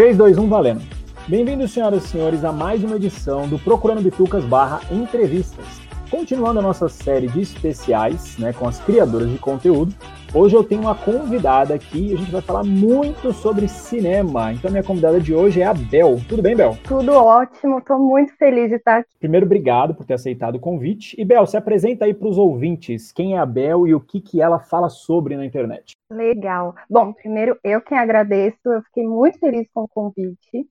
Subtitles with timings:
[0.00, 0.80] 3, 2, 1, valendo.
[1.28, 5.66] Bem-vindos, senhoras e senhores, a mais uma edição do Procurando Bitucas barra Entrevistas.
[6.10, 9.94] Continuando a nossa série de especiais né, com as criadoras de conteúdo,
[10.34, 14.52] hoje eu tenho uma convidada aqui e a gente vai falar muito sobre cinema.
[14.52, 16.18] Então, minha convidada de hoje é a Bel.
[16.28, 16.76] Tudo bem, Bel?
[16.84, 19.10] Tudo ótimo, estou muito feliz de estar aqui.
[19.18, 21.20] Primeiro, obrigado por ter aceitado o convite.
[21.20, 24.20] E, Bel, se apresenta aí para os ouvintes quem é a Bel e o que,
[24.20, 25.92] que ela fala sobre na internet.
[26.10, 26.74] Legal.
[26.88, 30.68] Bom, primeiro, eu quem agradeço, eu fiquei muito feliz com o convite.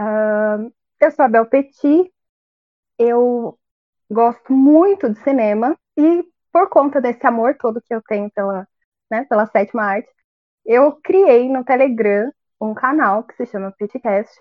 [0.00, 2.10] Uh, eu sou a Bel Petit,
[2.98, 3.56] eu
[4.10, 8.66] gosto muito de cinema e por conta desse amor todo que eu tenho pela,
[9.10, 10.08] né, pela sétima arte,
[10.64, 14.40] eu criei no Telegram um canal que se chama Petcast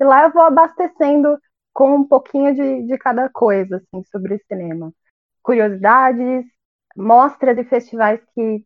[0.00, 1.38] e lá eu vou abastecendo
[1.72, 4.92] com um pouquinho de, de cada coisa assim, sobre cinema.
[5.42, 6.46] Curiosidades,
[6.96, 8.64] mostras e festivais que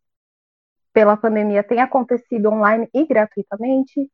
[0.93, 4.09] pela pandemia têm acontecido online e gratuitamente,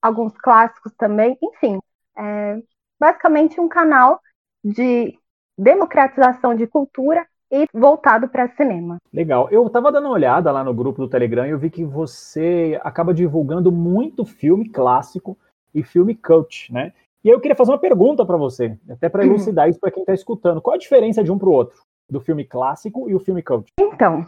[0.00, 1.78] alguns clássicos também, enfim,
[2.16, 2.58] é
[2.98, 4.20] basicamente um canal
[4.64, 5.18] de
[5.56, 8.96] democratização de cultura e voltado para cinema.
[9.12, 9.48] Legal.
[9.50, 12.80] Eu estava dando uma olhada lá no grupo do Telegram e eu vi que você
[12.82, 15.36] acaba divulgando muito filme clássico
[15.74, 16.94] e filme cult, né?
[17.22, 20.14] E eu queria fazer uma pergunta para você, até para elucidar isso para quem está
[20.14, 20.62] escutando.
[20.62, 23.68] Qual a diferença de um para o outro, do filme clássico e o filme cult?
[23.78, 24.22] Então,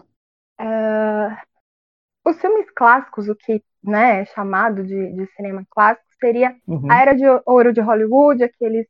[0.60, 1.34] uh,
[2.26, 6.90] os filmes clássicos, o que né, é chamado de, de cinema clássico, seria uhum.
[6.90, 8.86] a Era de Ouro de Hollywood, aqueles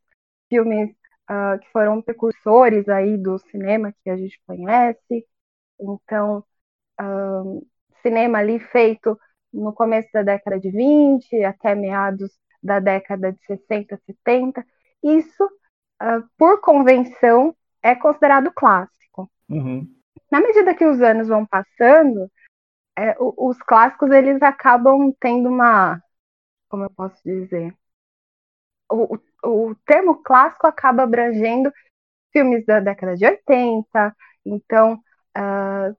[0.48, 0.90] filmes
[1.30, 5.26] uh, que foram precursores aí do cinema que a gente conhece.
[5.80, 6.44] Então,
[7.00, 7.66] uh,
[8.02, 9.18] cinema ali feito
[9.52, 12.30] no começo da década de 20 até meados
[12.62, 14.64] da década de 60, 70.
[15.02, 15.44] Isso,
[16.02, 19.30] uh, por convenção, é considerado clássico.
[19.48, 19.86] Uhum.
[20.30, 22.30] Na medida que os anos vão passando,
[22.96, 26.02] é, os clássicos eles acabam tendo uma,
[26.68, 27.76] como eu posso dizer,
[28.94, 31.72] o, o termo clássico acaba abrangendo
[32.32, 34.94] filmes da década de 80, então,
[35.36, 35.96] uh,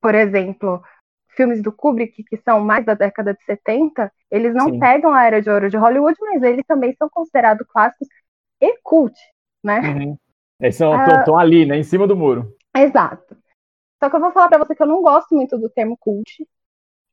[0.00, 0.82] por exemplo,
[1.28, 4.78] filmes do Kubrick, que são mais da década de 70, eles não Sim.
[4.78, 8.08] pegam a era de ouro de Hollywood, mas eles também são considerados clássicos
[8.60, 9.14] e cult,
[9.62, 9.80] né?
[9.80, 10.18] Uhum.
[10.60, 12.54] Eles estão uh, ali, né, em cima do muro.
[12.74, 13.36] Exato.
[14.02, 16.46] Só que eu vou falar para você que eu não gosto muito do termo cult,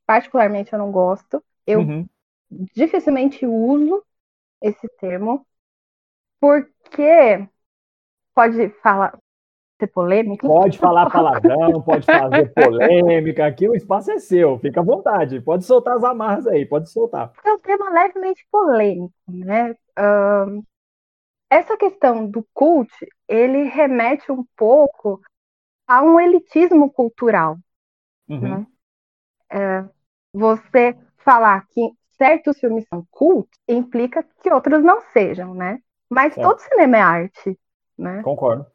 [0.06, 1.42] particularmente eu não gosto.
[1.66, 2.06] Eu uhum.
[2.50, 4.02] dificilmente uso
[4.64, 5.46] esse termo,
[6.40, 7.46] porque
[8.34, 9.18] pode falar
[9.78, 10.46] ser polêmico?
[10.46, 15.64] Pode falar palavrão, pode fazer polêmica, aqui o espaço é seu, fica à vontade, pode
[15.64, 17.32] soltar as amarras aí, pode soltar.
[17.44, 19.74] É um tema levemente polêmico, né?
[19.98, 20.62] Um,
[21.50, 22.90] essa questão do cult,
[23.28, 25.20] ele remete um pouco
[25.86, 27.56] a um elitismo cultural.
[28.28, 28.40] Uhum.
[28.40, 28.66] Né?
[29.50, 29.84] É,
[30.32, 35.80] você falar que certos filmes são cult implica que outros não sejam, né?
[36.08, 36.42] Mas é.
[36.42, 37.58] todo cinema é arte,
[37.98, 38.22] né?
[38.22, 38.66] Concordo.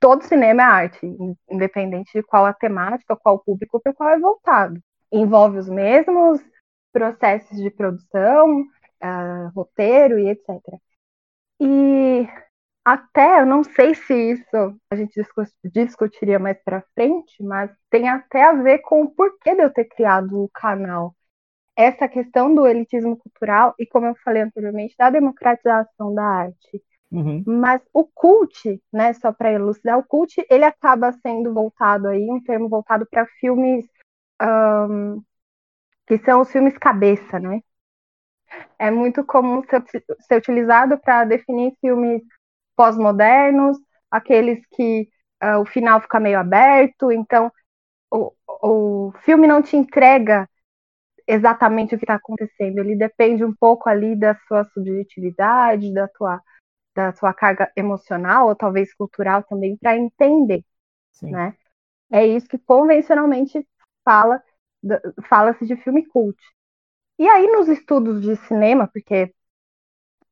[0.00, 1.16] Todo cinema é arte,
[1.48, 4.80] independente de qual a temática, qual o público para qual é voltado.
[5.12, 6.40] Envolve os mesmos
[6.92, 10.60] processos de produção, uh, roteiro e etc.
[11.60, 12.26] E
[12.84, 15.14] até, eu não sei se isso a gente
[15.64, 19.84] discutiria mais para frente, mas tem até a ver com o porquê de eu ter
[19.84, 21.14] criado o canal
[21.76, 26.82] essa questão do elitismo cultural e, como eu falei anteriormente, da democratização da arte.
[27.10, 27.42] Uhum.
[27.46, 32.42] Mas o cult, né, só para elucidar, o cult ele acaba sendo voltado aí, um
[32.42, 33.84] termo voltado para filmes
[34.42, 35.22] um,
[36.06, 37.60] que são os filmes cabeça, né?
[38.78, 39.82] É muito comum ser,
[40.20, 42.22] ser utilizado para definir filmes
[42.76, 43.78] pós-modernos,
[44.10, 45.08] aqueles que
[45.42, 47.50] uh, o final fica meio aberto, então
[48.10, 50.48] o, o filme não te entrega
[51.32, 52.78] exatamente o que está acontecendo.
[52.78, 56.40] Ele depende um pouco ali da sua subjetividade, da tua,
[56.94, 60.64] da sua carga emocional ou talvez cultural também para entender,
[61.12, 61.30] Sim.
[61.30, 61.56] né?
[62.10, 63.66] É isso que convencionalmente
[64.04, 64.42] fala
[65.28, 66.36] fala-se de filme cult.
[67.18, 69.32] E aí nos estudos de cinema, porque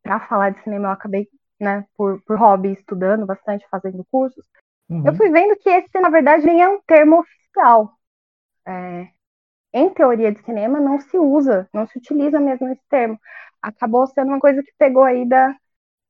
[0.02, 1.28] para falar de cinema eu acabei,
[1.58, 4.44] né, por, por hobby estudando bastante, fazendo cursos,
[4.88, 5.06] uhum.
[5.06, 7.96] eu fui vendo que esse na verdade nem é um termo oficial.
[8.66, 9.08] É,
[9.72, 13.18] em teoria de cinema não se usa, não se utiliza mesmo esse termo.
[13.62, 15.54] Acabou sendo uma coisa que pegou aí da,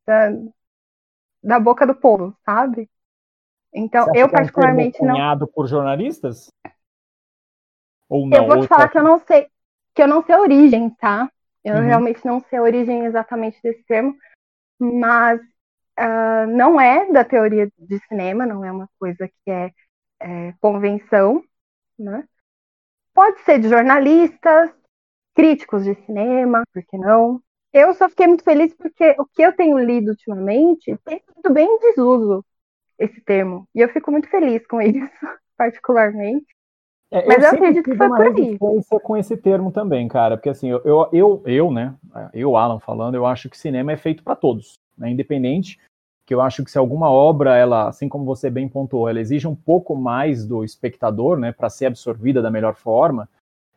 [0.06, 0.30] da,
[1.42, 2.88] da boca do povo, sabe?
[3.72, 5.46] Então, eu particularmente é um não.
[5.46, 6.50] por jornalistas?
[8.08, 8.36] Ou não?
[8.36, 9.46] Eu vou te falar que eu não sei,
[9.94, 11.30] que eu não sei a origem, tá?
[11.62, 11.82] Eu uhum.
[11.82, 14.16] realmente não sei a origem exatamente desse termo,
[14.78, 19.70] mas uh, não é da teoria de cinema, não é uma coisa que é,
[20.20, 21.44] é convenção,
[21.98, 22.26] né?
[23.20, 24.70] Pode ser de jornalistas,
[25.34, 27.38] críticos de cinema, por que não?
[27.70, 31.66] Eu só fiquei muito feliz porque o que eu tenho lido ultimamente tem sido bem
[31.66, 32.42] em desuso
[32.98, 33.68] esse termo.
[33.74, 36.46] E eu fico muito feliz com isso, particularmente.
[37.10, 38.58] É, Mas eu, eu acredito que foi por aí.
[39.02, 41.94] com esse termo também, cara, porque assim, eu, eu, eu, eu, né,
[42.32, 45.78] eu, Alan, falando, eu acho que cinema é feito para todos, né, independente,
[46.30, 49.48] que eu acho que se alguma obra, ela, assim como você bem pontuou, ela exige
[49.48, 53.28] um pouco mais do espectador, né, para ser absorvida da melhor forma,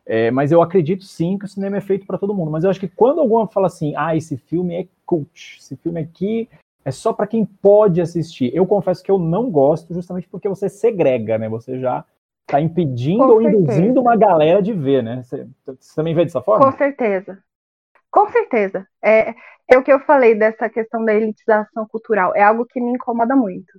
[0.06, 2.52] é, mas eu acredito sim que o cinema é feito para todo mundo.
[2.52, 6.00] Mas eu acho que quando alguma fala assim, ah, esse filme é cult, esse filme
[6.00, 6.48] aqui
[6.84, 8.54] é só para quem pode assistir.
[8.54, 11.48] Eu confesso que eu não gosto, justamente porque você segrega, né?
[11.48, 12.04] Você já
[12.46, 15.24] está impedindo ou induzindo uma galera de ver, né?
[15.24, 16.70] Você, você, também vê dessa forma?
[16.70, 17.36] Com certeza.
[18.14, 18.86] Com certeza.
[19.02, 19.34] É,
[19.66, 22.32] é o que eu falei dessa questão da elitização cultural.
[22.36, 23.72] É algo que me incomoda muito.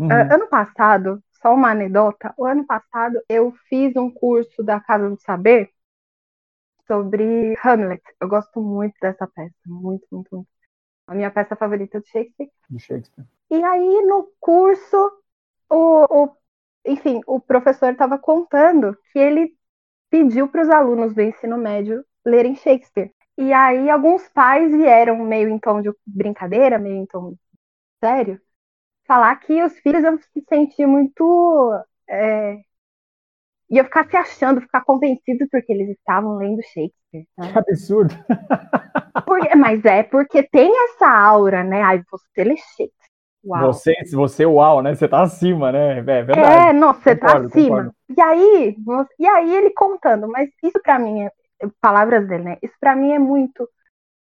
[0.00, 0.08] Uhum.
[0.08, 5.08] Uh, ano passado, só uma anedota, o ano passado eu fiz um curso da Casa
[5.08, 5.70] do Saber
[6.88, 8.02] sobre Hamlet.
[8.20, 10.48] Eu gosto muito dessa peça, muito, muito, muito.
[11.06, 12.50] A minha peça favorita de Shakespeare.
[12.68, 13.26] De Shakespeare.
[13.48, 14.96] E aí, no curso,
[15.70, 16.36] o, o
[16.84, 19.56] enfim, o professor estava contando que ele
[20.10, 23.12] pediu para os alunos do ensino médio lerem Shakespeare.
[23.38, 27.36] E aí, alguns pais vieram meio em tom de brincadeira, meio em tom
[28.02, 28.40] sério,
[29.06, 31.72] falar que os filhos iam se sentir muito.
[32.08, 32.58] É,
[33.70, 37.28] ia ficar se achando, ficar convencido porque eles estavam lendo Shakespeare.
[37.38, 37.52] Né?
[37.52, 38.14] Que absurdo!
[39.26, 41.82] Porque, mas é porque tem essa aura, né?
[41.82, 42.92] Ai, você lê Shakespeare.
[43.44, 43.72] Uau.
[43.72, 44.94] Você, você, uau, né?
[44.94, 45.98] Você tá acima, né?
[45.98, 46.40] É verdade.
[46.40, 47.76] É, não, você tá concordo, tá acima.
[47.76, 47.94] Concordo.
[48.16, 48.76] E aí,
[49.18, 51.32] e aí ele contando, mas isso para mim, é,
[51.80, 52.58] palavras dele, né?
[52.62, 53.68] Isso para mim é muito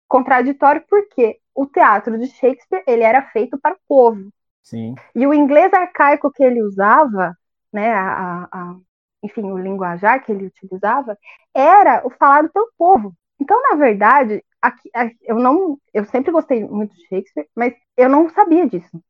[0.07, 4.29] contraditório porque o teatro de Shakespeare ele era feito para o povo.
[4.63, 4.95] Sim.
[5.15, 7.35] E o inglês arcaico que ele usava,
[7.71, 8.75] né, a, a,
[9.23, 11.17] enfim, o linguajar que ele utilizava,
[11.53, 13.13] era o falado pelo povo.
[13.39, 14.89] Então, na verdade, aqui,
[15.21, 19.01] eu não, eu sempre gostei muito de Shakespeare, mas eu não sabia disso.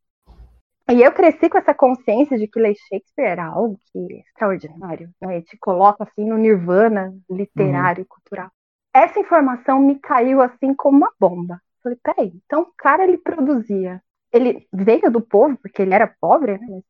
[0.89, 5.09] E eu cresci com essa consciência de que ler Shakespeare era algo que é extraordinário,
[5.21, 5.41] né?
[5.41, 8.07] te coloca assim no nirvana literário e uhum.
[8.07, 8.49] cultural.
[8.93, 11.61] Essa informação me caiu assim como uma bomba.
[11.83, 14.01] Falei, peraí, então o cara ele produzia
[14.31, 16.81] ele veio do povo, porque ele era pobre, né?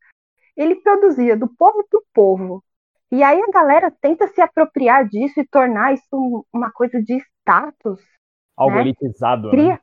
[0.55, 2.63] Ele produzia do povo para o povo.
[3.11, 8.01] E aí a galera tenta se apropriar disso e tornar isso uma coisa de status.
[8.55, 8.81] Algo né?
[8.81, 9.49] elitizado.
[9.51, 9.79] Cria né?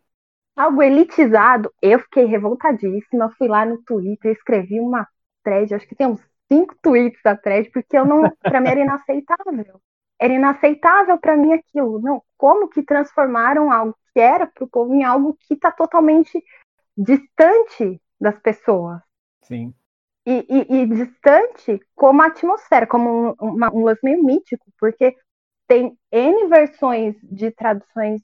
[0.57, 1.73] Algo elitizado.
[1.81, 3.31] Eu fiquei revoltadíssima.
[3.37, 5.07] Fui lá no Twitter, escrevi uma
[5.43, 6.21] thread, acho que tem uns
[6.51, 9.81] cinco tweets da thread, porque eu não, para mim era inaceitável.
[10.19, 12.01] Era inaceitável para mim aquilo.
[12.01, 16.43] Não, como que transformaram algo que era para o povo em algo que está totalmente
[16.97, 19.01] distante das pessoas.
[19.43, 19.75] Sim.
[20.27, 25.15] E, e, e distante como a atmosfera, como um, uma, um lance meio mítico, porque
[25.67, 28.23] tem N versões de traduções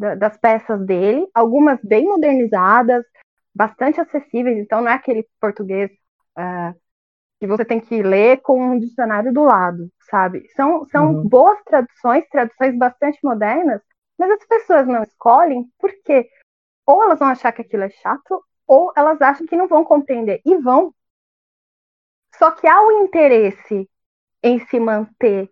[0.00, 3.04] da, das peças dele, algumas bem modernizadas,
[3.54, 5.90] bastante acessíveis, então não é aquele português
[6.38, 6.74] uh,
[7.38, 10.48] que você tem que ler com um dicionário do lado, sabe?
[10.56, 11.28] São, são uhum.
[11.28, 13.80] boas traduções, traduções bastante modernas,
[14.18, 16.28] mas as pessoas não escolhem porque
[16.86, 20.40] ou elas vão achar que aquilo é chato, ou elas acham que não vão compreender.
[20.44, 20.92] E vão.
[22.36, 23.88] Só que há o interesse
[24.42, 25.48] em se manter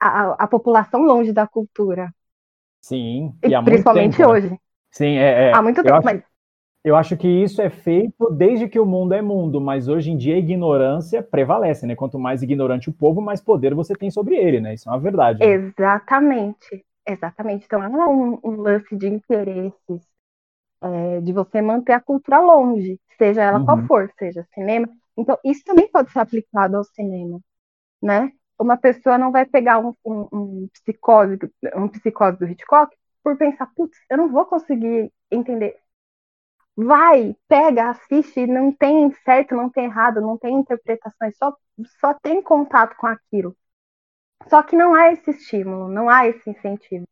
[0.00, 2.10] a, a população longe da cultura.
[2.80, 4.34] Sim, e, principalmente tempo, né?
[4.34, 4.50] hoje.
[4.50, 4.58] Né?
[4.90, 5.52] Sim, é, é.
[5.54, 6.22] Há muito tempo, acho, mas...
[6.84, 10.16] Eu acho que isso é feito desde que o mundo é mundo, mas hoje em
[10.16, 11.94] dia a ignorância prevalece, né?
[11.94, 14.74] Quanto mais ignorante o povo, mais poder você tem sobre ele, né?
[14.74, 15.40] Isso é uma verdade.
[15.40, 15.46] Né?
[15.46, 17.66] Exatamente, exatamente.
[17.66, 20.08] Então é um, um lance de interesses
[20.80, 23.64] é, de você manter a cultura longe, seja ela uhum.
[23.64, 24.88] qual for, seja cinema.
[25.16, 27.40] Então, isso também pode ser aplicado ao cinema,
[28.00, 28.30] né?
[28.58, 31.38] Uma pessoa não vai pegar um, um, um psicose,
[31.74, 35.76] um psicose do Hitchcock por pensar, putz, eu não vou conseguir entender.
[36.76, 41.54] Vai, pega, assiste, não tem certo, não tem errado, não tem interpretações, só,
[42.00, 43.56] só tem contato com aquilo.
[44.48, 47.06] Só que não há esse estímulo, não há esse incentivo.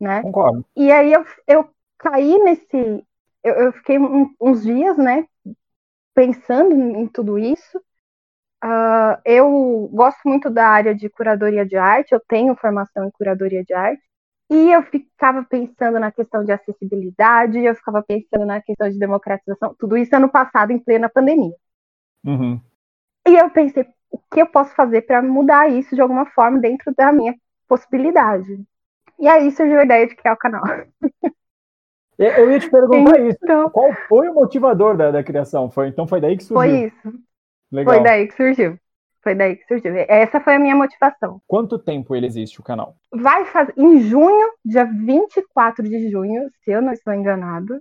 [0.00, 0.22] Né?
[0.22, 0.64] Concordo.
[0.76, 3.04] E aí eu, eu caí nesse.
[3.42, 5.26] Eu, eu fiquei um, uns dias, né,
[6.14, 7.80] pensando em, em tudo isso.
[8.66, 13.62] Uh, eu gosto muito da área de curadoria de arte, eu tenho formação em curadoria
[13.62, 14.02] de arte,
[14.50, 19.72] e eu ficava pensando na questão de acessibilidade, eu ficava pensando na questão de democratização,
[19.78, 21.54] tudo isso ano passado, em plena pandemia.
[22.24, 22.60] Uhum.
[23.28, 26.92] E eu pensei, o que eu posso fazer para mudar isso de alguma forma dentro
[26.96, 27.36] da minha
[27.68, 28.60] possibilidade?
[29.16, 30.64] E aí surgiu a ideia de criar o canal.
[32.18, 33.70] Eu ia te perguntar então, isso.
[33.70, 35.70] Qual foi o motivador da, da criação?
[35.70, 36.56] Foi, então foi daí que surgiu?
[36.56, 37.26] Foi isso.
[37.76, 37.94] Legal.
[37.94, 38.78] Foi daí que surgiu.
[39.22, 39.92] Foi daí que surgiu.
[40.08, 41.42] Essa foi a minha motivação.
[41.46, 42.96] Quanto tempo ele existe, o canal?
[43.12, 43.74] Vai fazer.
[43.76, 47.78] Em junho, dia 24 de junho, se eu não estou enganado,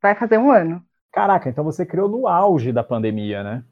[0.00, 0.82] vai fazer um ano.
[1.12, 3.64] Caraca, então você criou no auge da pandemia, né?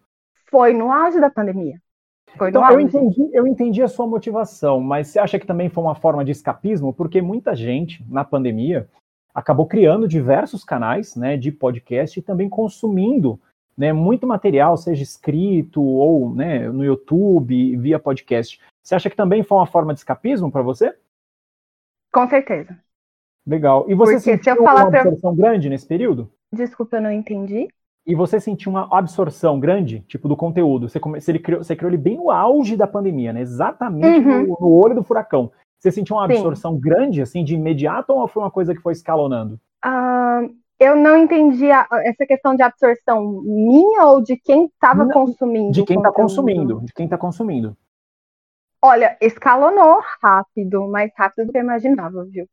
[0.50, 1.80] Foi no auge da pandemia.
[2.36, 5.82] Foi então, eu entendi, eu entendi a sua motivação, mas você acha que também foi
[5.82, 6.92] uma forma de escapismo?
[6.92, 8.90] Porque muita gente, na pandemia,
[9.34, 13.40] acabou criando diversos canais né, de podcast e também consumindo
[13.76, 18.61] né, muito material, seja escrito ou né, no YouTube, via podcast.
[18.83, 20.97] Você acha que também foi uma forma de escapismo para você?
[22.12, 22.78] Com certeza.
[23.47, 23.85] Legal.
[23.88, 25.45] E você Porque sentiu se uma absorção pra...
[25.45, 26.30] grande nesse período?
[26.52, 27.68] Desculpa, eu não entendi.
[28.06, 30.88] E você sentiu uma absorção grande, tipo, do conteúdo?
[30.88, 31.21] Você, come...
[31.21, 33.40] você, criou, você criou ele bem no auge da pandemia, né?
[33.40, 34.47] Exatamente uhum.
[34.47, 35.50] no, no, olho do furacão.
[35.78, 36.80] Você sentiu uma absorção Sim.
[36.80, 39.61] grande, assim, de imediato, ou foi uma coisa que foi escalonando?
[39.85, 45.73] Uh, eu não entendi a, essa questão de absorção minha ou de quem estava consumindo.
[45.73, 47.76] De quem está consumindo, de quem está consumindo.
[48.83, 52.47] Olha, escalonou rápido, mais rápido do que eu imaginava, viu?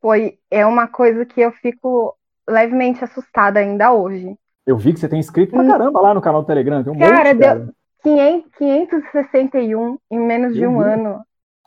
[0.00, 2.16] Foi, é uma coisa que eu fico
[2.48, 4.36] levemente assustada ainda hoje.
[4.66, 5.68] Eu vi que você tem inscrito pra hum.
[5.68, 6.82] caramba lá no canal do Telegram.
[6.82, 7.58] Tem um cara, monte, cara.
[7.60, 11.20] deu 500, 561 em menos de um ano.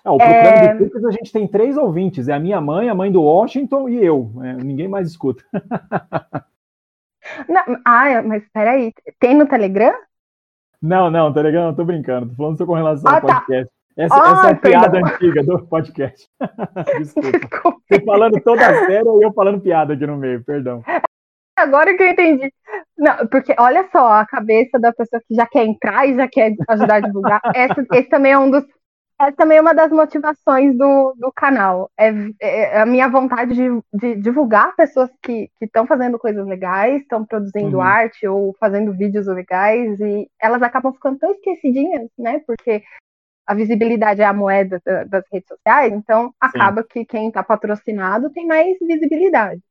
[0.06, 1.00] Ah, o Procurando é...
[1.00, 2.28] de a gente tem três ouvintes.
[2.28, 4.32] É a minha mãe, a mãe do Washington e eu.
[4.44, 5.44] É, ninguém mais escuta.
[7.50, 8.94] Não, ah, mas peraí.
[9.20, 9.96] Tem no Telegram?
[10.80, 12.30] Não, não, Telegram não, tô brincando.
[12.30, 13.36] Tô falando só com relação ah, ao tá.
[13.40, 13.74] podcast.
[13.98, 16.30] Essa, ah, essa é a piada antiga do podcast.
[17.00, 17.32] Desculpa.
[17.32, 17.82] Desculpa.
[17.90, 20.84] Tô falando toda sério e eu falando piada aqui no meio, perdão.
[21.58, 22.54] Agora que eu entendi.
[22.96, 26.54] Não, porque olha só, a cabeça da pessoa que já quer entrar e já quer
[26.68, 27.42] ajudar a divulgar.
[27.56, 28.66] Essa, esse também é um dos
[29.20, 31.90] é também uma das motivações do, do canal.
[31.98, 37.26] É, é a minha vontade de, de divulgar pessoas que estão fazendo coisas legais, estão
[37.26, 37.82] produzindo uhum.
[37.82, 42.40] arte ou fazendo vídeos legais, e elas acabam ficando tão esquecidinhas, né?
[42.46, 42.84] Porque
[43.48, 46.88] a visibilidade é a moeda das redes sociais, então acaba Sim.
[46.90, 49.62] que quem está patrocinado tem mais visibilidade.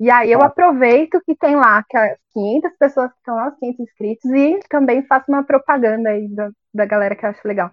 [0.00, 3.58] E aí eu aproveito que tem lá que as 500 pessoas que estão lá, os
[3.58, 7.70] 500 inscritos, e também faço uma propaganda aí da, da galera que eu acho legal.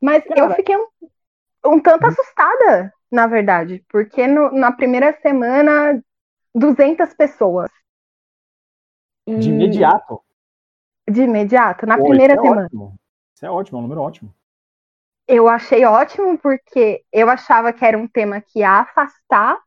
[0.00, 0.86] Mas Cara, eu fiquei um,
[1.66, 6.02] um tanto assustada, na verdade, porque no, na primeira semana,
[6.54, 7.70] 200 pessoas.
[9.26, 9.36] E...
[9.36, 10.20] De imediato?
[11.08, 12.66] De imediato, na Pô, primeira isso é semana.
[12.66, 12.94] Ótimo.
[13.34, 14.34] Isso é ótimo, é um número ótimo.
[15.26, 19.58] Eu achei ótimo porque eu achava que era um tema que ia afastar,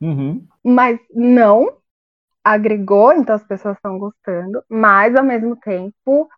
[0.00, 0.46] uhum.
[0.64, 1.78] mas não
[2.42, 6.28] agregou, então as pessoas estão gostando, mas ao mesmo tempo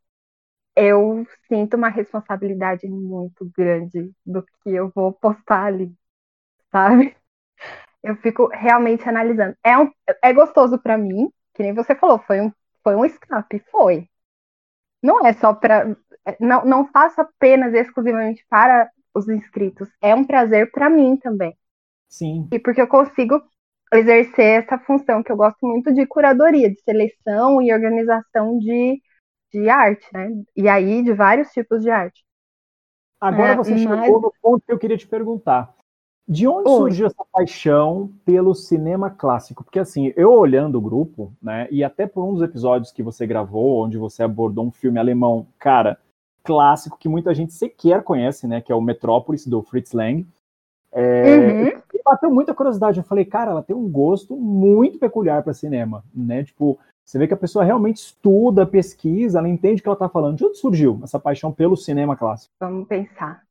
[0.78, 5.92] eu sinto uma responsabilidade muito grande do que eu vou postar ali,
[6.70, 7.16] sabe?
[8.02, 9.56] Eu fico realmente analisando.
[9.64, 9.90] É, um,
[10.23, 14.08] é gostoso para mim, que nem você falou, foi um, foi um escape, foi.
[15.02, 15.97] Não é só para.
[16.38, 19.88] Não, não faço apenas exclusivamente para os inscritos.
[20.00, 21.56] É um prazer para mim também.
[22.08, 22.49] Sim.
[22.52, 23.42] E porque eu consigo
[23.92, 29.00] exercer essa função que eu gosto muito de curadoria, de seleção e organização de
[29.52, 30.31] de arte, né?
[30.57, 32.25] E aí de vários tipos de arte.
[33.21, 34.05] Agora é, você mas...
[34.05, 35.75] chegou no ponto que eu queria te perguntar.
[36.26, 36.76] De onde Oi.
[36.76, 39.64] surgiu essa paixão pelo cinema clássico?
[39.64, 43.26] Porque assim, eu olhando o grupo, né, e até por um dos episódios que você
[43.26, 45.99] gravou, onde você abordou um filme alemão, cara,
[46.45, 50.26] clássico que muita gente sequer conhece, né, que é o Metrópolis do Fritz Lang.
[50.93, 51.83] É, uhum.
[52.10, 52.98] Bateu muita curiosidade.
[52.98, 56.44] Eu falei, cara, ela tem um gosto muito peculiar para cinema, né?
[56.44, 60.08] Tipo, você vê que a pessoa realmente estuda, pesquisa, ela entende o que ela está
[60.08, 60.36] falando.
[60.36, 62.52] De onde surgiu essa paixão pelo cinema clássico?
[62.60, 63.42] Vamos pensar.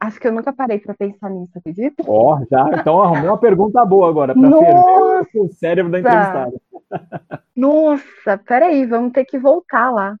[0.00, 2.02] Acho que eu nunca parei para pensar nisso, acredita?
[2.06, 2.68] Ó, oh, já.
[2.78, 6.60] Então arrumei uma pergunta boa agora para ferver o cérebro da entrevistada.
[7.56, 10.16] Nossa, peraí, vamos ter que voltar lá.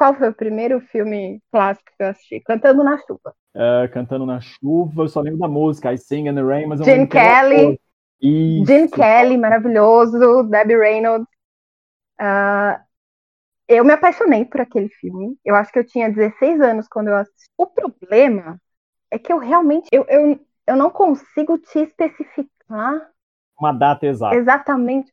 [0.00, 2.40] Qual foi o primeiro filme clássico que eu assisti?
[2.40, 3.34] Cantando na Chuva.
[3.54, 6.80] É, Cantando na Chuva, eu só lembro da música, I Sing in the Rain, mas
[6.80, 7.78] eu Gene Kelly.
[8.18, 10.44] Gene Kelly, maravilhoso.
[10.44, 11.28] Debbie Reynolds.
[12.18, 12.80] Uh,
[13.68, 15.36] eu me apaixonei por aquele filme.
[15.44, 17.50] Eu acho que eu tinha 16 anos quando eu assisti.
[17.58, 18.58] O problema
[19.10, 23.06] é que eu realmente eu, eu, eu não consigo te especificar
[23.60, 24.34] uma data exata.
[24.34, 25.12] Exatamente.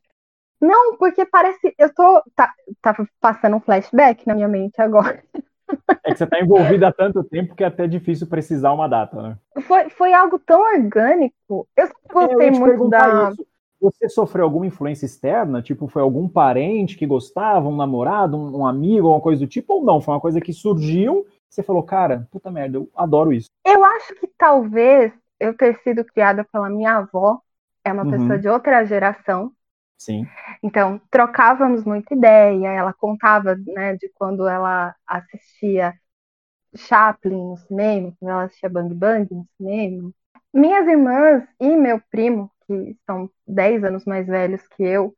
[0.59, 1.73] Não, porque parece.
[1.77, 2.21] Eu tô.
[2.35, 5.23] Tá, tá passando um flashback na minha mente agora.
[6.03, 9.21] É que você está envolvida há tanto tempo que é até difícil precisar uma data,
[9.21, 9.37] né?
[9.63, 11.67] Foi, foi algo tão orgânico.
[11.75, 13.31] Eu gostei é, eu muito da.
[13.31, 13.45] Isso.
[13.79, 15.61] Você sofreu alguma influência externa?
[15.61, 19.73] Tipo, foi algum parente que gostava, um namorado, um, um amigo, alguma coisa do tipo?
[19.73, 20.01] Ou não?
[20.01, 23.49] Foi uma coisa que surgiu você falou, cara, puta merda, eu adoro isso.
[23.65, 27.39] Eu acho que talvez eu ter sido criada pela minha avó,
[27.83, 28.11] é uma uhum.
[28.11, 29.51] pessoa de outra geração.
[29.97, 30.27] Sim.
[30.63, 35.93] Então, trocávamos muita ideia, ela contava, né, de quando ela assistia
[36.75, 40.11] Chaplin no cinema, quando ela assistia Bang Bang no cinema.
[40.53, 45.15] Minhas irmãs e meu primo, que são 10 anos mais velhos que eu,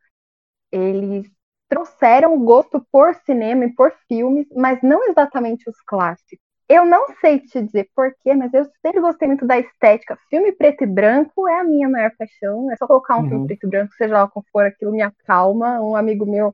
[0.71, 1.29] eles
[1.69, 6.45] trouxeram o gosto por cinema e por filmes, mas não exatamente os clássicos.
[6.69, 10.19] Eu não sei te dizer porquê, mas eu sempre gostei muito da estética.
[10.29, 12.71] Filme preto e branco é a minha maior paixão.
[12.71, 13.29] É só colocar um uhum.
[13.29, 15.81] filme preto e branco, seja lá qual for, aquilo me acalma.
[15.81, 16.49] Um amigo meu,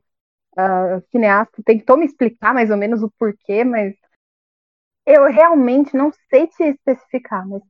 [0.56, 3.94] uh, cineasta, tentou me explicar mais ou menos o porquê, mas
[5.04, 7.46] eu realmente não sei te especificar.
[7.46, 7.62] Mas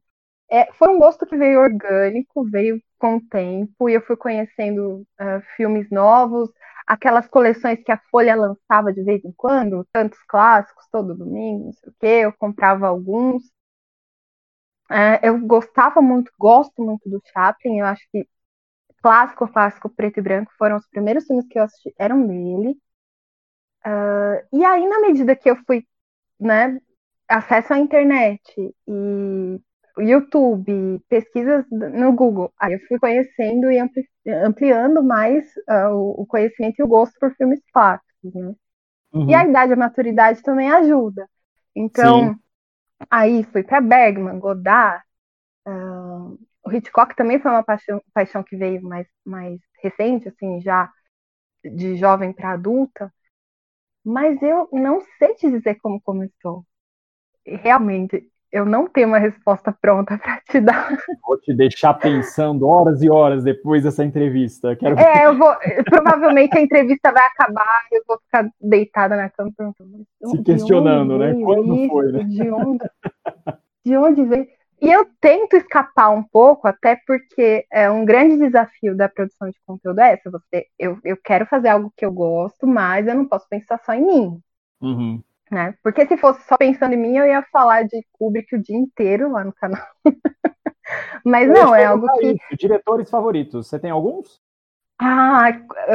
[0.50, 5.05] é, foi um gosto que veio orgânico, veio com o tempo, e eu fui conhecendo
[5.21, 6.49] uh, filmes novos,
[6.87, 11.73] aquelas coleções que a Folha lançava de vez em quando, tantos clássicos, todo domingo, não
[11.73, 13.43] sei o quê, eu comprava alguns.
[14.90, 18.28] Uh, eu gostava muito, gosto muito do Chaplin, eu acho que
[19.02, 22.76] clássico, clássico, preto e branco foram os primeiros filmes que eu assisti, eram dele.
[23.85, 25.87] Uh, e aí, na medida que eu fui,
[26.40, 26.81] né,
[27.28, 28.43] acesso à internet
[28.88, 29.61] e
[29.99, 32.53] YouTube, pesquisas no Google.
[32.59, 34.09] Aí eu fui conhecendo e ampli
[34.45, 38.55] ampliando mais uh, o conhecimento e o gosto por filmes clássicos, né?
[39.12, 39.31] Uhum.
[39.31, 41.29] E a idade e a maturidade também ajuda.
[41.75, 42.41] Então, Sim.
[43.11, 45.03] aí fui para Bergman, Godard,
[45.67, 50.91] uh, o Hitchcock também foi uma paixão, paixão que veio mais, mais recente, assim, já
[51.65, 53.12] de jovem para adulta.
[54.05, 56.65] Mas eu não sei te dizer como começou.
[57.45, 60.97] Realmente, eu não tenho uma resposta pronta para te dar.
[61.27, 64.75] Vou te deixar pensando horas e horas depois dessa entrevista.
[64.75, 64.99] Quero...
[64.99, 65.55] É, eu vou.
[65.85, 70.07] Provavelmente a entrevista vai acabar e eu vou ficar deitada na cama perguntando.
[70.25, 71.35] Se questionando, né?
[71.45, 71.89] Quando isso?
[71.89, 72.25] foi, né?
[72.25, 72.91] De onde,
[73.85, 74.47] de onde veio?
[74.81, 79.57] E eu tento escapar um pouco, até porque é um grande desafio da produção de
[79.67, 80.31] conteúdo é essa.
[80.31, 83.93] Você, eu, eu quero fazer algo que eu gosto, mas eu não posso pensar só
[83.93, 84.41] em mim.
[84.80, 85.23] Uhum.
[85.50, 85.75] Né?
[85.82, 89.30] Porque se fosse só pensando em mim, eu ia falar de Kubrick o dia inteiro
[89.30, 89.87] lá no canal.
[91.25, 92.32] Mas não, é algo que.
[92.32, 92.56] Isso.
[92.59, 94.41] Diretores favoritos, você tem alguns?
[94.99, 95.50] Ah,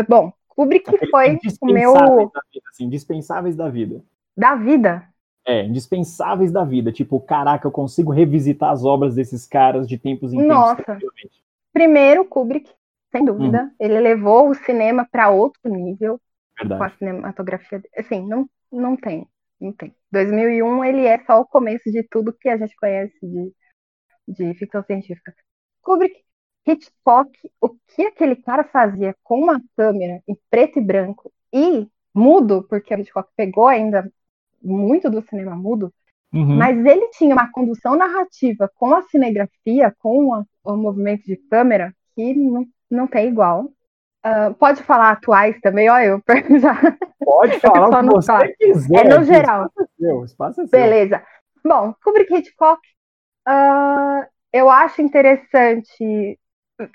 [0.08, 1.94] bom, Kubrick foi o meu.
[1.94, 2.32] Da vida,
[2.70, 4.04] assim, indispensáveis da vida.
[4.38, 5.08] Da vida?
[5.46, 6.92] É, indispensáveis da vida.
[6.92, 10.56] Tipo, caraca, eu consigo revisitar as obras desses caras de tempos em tempos.
[10.56, 11.00] Nossa.
[11.74, 12.70] Primeiro, Kubrick,
[13.12, 13.64] sem dúvida.
[13.64, 13.76] Hum.
[13.80, 16.20] Ele levou o cinema para outro nível.
[16.58, 16.80] Verdade.
[16.80, 17.82] Com a cinematografia.
[17.98, 19.28] Assim, não, não tem.
[19.78, 19.96] Tem.
[20.12, 23.54] 2001 ele é só o começo de tudo que a gente conhece de,
[24.28, 25.34] de ficção científica.
[25.84, 26.16] Kubrick,
[26.68, 32.66] Hitchcock, o que aquele cara fazia com uma câmera em preto e branco e mudo,
[32.68, 34.12] porque o Hitchcock pegou ainda
[34.62, 35.94] muito do cinema mudo,
[36.34, 36.58] uhum.
[36.58, 41.94] mas ele tinha uma condução narrativa com a cinegrafia, com a, o movimento de câmera,
[42.16, 43.72] que não, não tem igual.
[44.24, 46.22] Uh, pode falar atuais também, ó, eu
[46.60, 46.76] já.
[47.24, 49.06] Pode falar o que você quiser.
[49.06, 49.66] É no geral.
[49.66, 50.80] Espaço é seu, espaço é seu.
[50.80, 51.24] Beleza.
[51.66, 52.80] Bom, Kubrick Hitchcock,
[53.48, 56.40] uh, eu acho interessante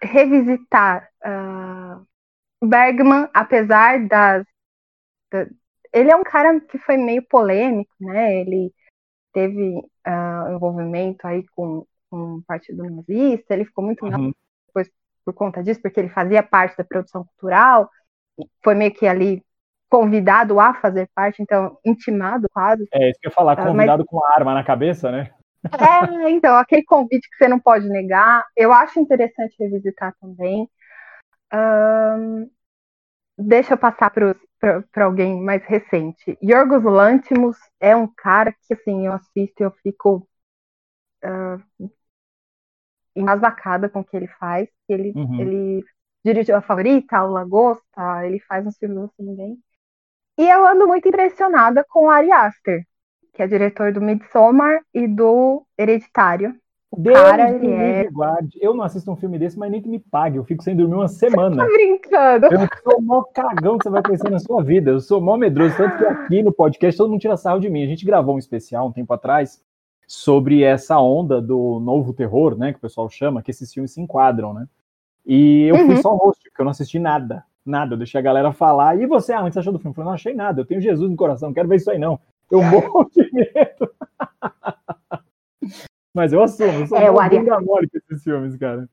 [0.03, 2.07] revisitar uh,
[2.65, 4.47] Bergman, apesar das.
[5.33, 5.47] Da,
[5.93, 8.41] ele é um cara que foi meio polêmico, né?
[8.41, 8.73] Ele
[9.33, 9.83] teve
[10.51, 14.33] envolvimento aí com, com o Partido Nazista, ele ficou muito uhum.
[15.27, 17.91] Por conta disso, porque ele fazia parte da produção cultural,
[18.63, 19.45] foi meio que ali
[19.89, 22.87] convidado a fazer parte, então intimado quase.
[22.93, 24.09] É, isso que eu ia falar, ah, convidado Mas...
[24.09, 25.31] com a arma na cabeça, né?
[25.65, 30.69] É, então, aquele convite que você não pode negar, eu acho interessante revisitar também.
[31.53, 32.49] Um,
[33.37, 36.39] deixa eu passar para alguém mais recente.
[36.43, 40.29] Yorgos Lantimos é um cara que, assim, eu assisto e eu fico
[41.25, 41.91] uh,
[43.17, 44.69] embasbacada com o que ele faz.
[44.89, 45.41] Ele, uhum.
[45.41, 45.85] ele
[46.25, 49.59] dirigiu a favorita, a Lagosta, ele faz uns filmes assim bem.
[50.39, 52.85] E eu ando muito impressionada com o Ari Aster,
[53.33, 56.55] que é diretor do Midsommar e do Hereditário.
[56.91, 58.11] O Deus cara, ele é...
[58.11, 58.59] guarde.
[58.61, 60.37] Eu não assisto um filme desse, mas nem que me pague.
[60.37, 61.57] Eu fico sem dormir uma semana.
[61.67, 62.47] Tá brincando?
[62.47, 64.91] Eu sou o maior cagão que você vai conhecer na sua vida.
[64.93, 65.77] Eu sou o maior medroso.
[65.77, 67.83] Tanto que aqui no podcast todo mundo tira sarro de mim.
[67.83, 69.63] A gente gravou um especial um tempo atrás
[70.07, 74.01] sobre essa onda do novo terror, né, que o pessoal chama, que esses filmes se
[74.01, 74.69] enquadram, né?
[75.25, 75.87] E eu uhum.
[75.87, 77.95] fui só host, porque eu não assisti nada, nada.
[77.95, 78.97] Eu deixei a galera falar.
[79.01, 79.91] E você, ah, que você achou do filme?
[79.91, 81.99] Eu falei, não achei nada, eu tenho Jesus no coração, não quero ver isso aí
[81.99, 82.21] não.
[82.49, 83.93] Eu morro de medo.
[86.15, 87.41] Mas eu assumo, eu sou é, um Ari...
[87.41, 88.89] mole com esses filmes, cara.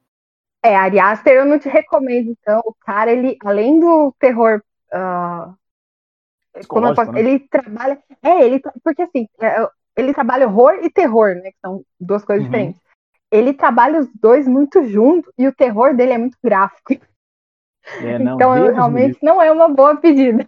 [0.64, 2.62] É, Ari Aster eu não te recomendo, então.
[2.66, 5.54] O cara, ele, além do terror uh,
[6.68, 7.20] como eu posso, né?
[7.20, 8.00] ele trabalha.
[8.22, 8.62] É, ele.
[8.84, 11.52] Porque assim, é, ele trabalha horror e terror, né?
[11.52, 12.52] Que são duas coisas uhum.
[12.52, 12.82] diferentes.
[13.32, 16.94] Ele trabalha os dois muito junto e o terror dele é muito gráfico.
[18.00, 20.48] É, não, então, realmente, não é uma boa pedida.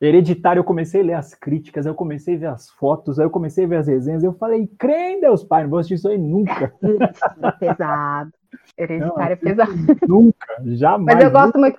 [0.00, 3.30] Hereditário, eu comecei a ler as críticas, eu comecei a ver as fotos, aí eu
[3.30, 6.08] comecei a ver as resenhas, eu falei, crê em Deus, pai, não vou assistir isso
[6.08, 6.72] aí nunca.
[7.42, 8.32] É pesado.
[8.76, 9.72] Hereditário é pesado.
[10.08, 11.16] Nunca, jamais.
[11.16, 11.78] Mas eu gosto muito.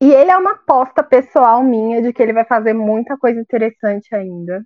[0.00, 4.14] E ele é uma aposta pessoal minha de que ele vai fazer muita coisa interessante
[4.14, 4.64] ainda.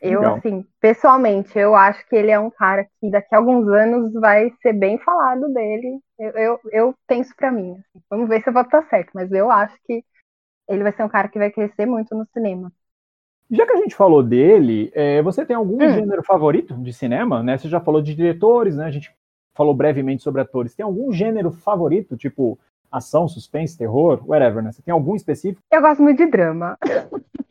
[0.00, 0.36] Eu, Legal.
[0.36, 4.50] assim, pessoalmente, eu acho que ele é um cara que daqui a alguns anos vai
[4.62, 6.00] ser bem falado dele.
[6.18, 7.72] Eu, eu, eu penso para mim.
[7.72, 8.02] Assim.
[8.08, 10.02] Vamos ver se eu vou estar certo, mas eu acho que
[10.68, 12.72] ele vai ser um cara que vai crescer muito no cinema.
[13.50, 15.90] Já que a gente falou dele, é, você tem algum hum.
[15.90, 17.42] gênero favorito de cinema?
[17.42, 17.58] Né?
[17.58, 18.86] Você já falou de diretores, né?
[18.86, 19.14] A gente
[19.54, 20.74] falou brevemente sobre atores.
[20.74, 22.58] Tem algum gênero favorito, tipo
[22.90, 24.72] ação, suspense, terror, whatever, né?
[24.72, 25.62] Você tem algum específico?
[25.70, 26.78] Eu gosto muito de drama.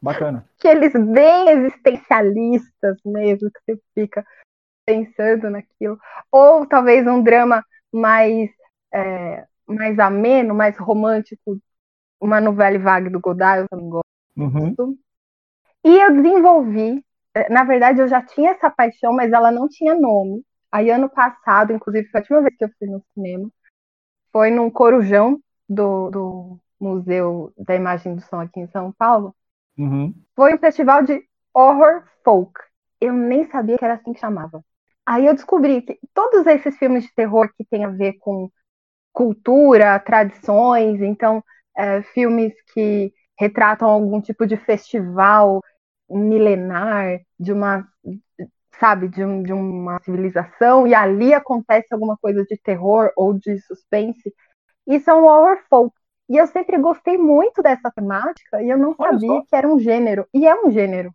[0.00, 0.48] Bacana.
[0.58, 4.24] Aqueles bem existencialistas mesmo, que você fica
[4.86, 5.98] pensando naquilo.
[6.30, 8.50] Ou talvez um drama mais,
[8.92, 11.60] é, mais ameno, mais romântico,
[12.20, 14.04] uma novela vague do Godard, eu também gosto.
[14.36, 14.98] Uhum.
[15.84, 19.94] E eu desenvolvi, é, na verdade eu já tinha essa paixão, mas ela não tinha
[19.94, 20.44] nome.
[20.70, 23.48] Aí ano passado, inclusive foi a última vez que eu fui no cinema,
[24.32, 29.34] foi num corujão do, do Museu da Imagem do Som aqui em São Paulo.
[29.78, 30.12] Uhum.
[30.34, 31.22] Foi um festival de
[31.54, 32.52] horror folk.
[33.00, 34.62] Eu nem sabia que era assim que chamava.
[35.06, 38.50] Aí eu descobri que todos esses filmes de terror que tem a ver com
[39.12, 41.42] cultura, tradições, então
[41.76, 45.62] é, filmes que retratam algum tipo de festival
[46.10, 47.86] milenar, de uma,
[48.78, 53.58] sabe, de, um, de uma civilização, e ali acontece alguma coisa de terror ou de
[53.60, 54.32] suspense,
[54.86, 55.94] e são horror folk.
[56.28, 59.42] E eu sempre gostei muito dessa temática e eu não Olha sabia só.
[59.42, 60.26] que era um gênero.
[60.32, 61.12] E é um gênero.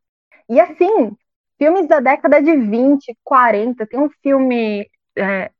[0.49, 1.15] E assim,
[1.57, 4.89] filmes da década de 20, 40, tem um filme.
[5.15, 5.51] É,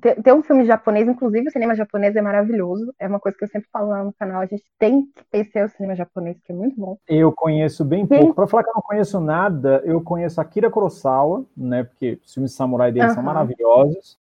[0.00, 2.94] tem, tem, um filme japonês, inclusive o cinema japonês é maravilhoso.
[2.98, 4.40] É uma coisa que eu sempre falo lá no canal.
[4.40, 6.96] A gente tem que conhecer o cinema japonês, que é muito bom.
[7.06, 8.16] Eu conheço bem Sim.
[8.16, 8.34] pouco.
[8.34, 11.84] Para falar que eu não conheço nada, eu conheço Akira Kurosawa, né?
[11.84, 14.18] Porque os filmes de samurai dele são maravilhosos.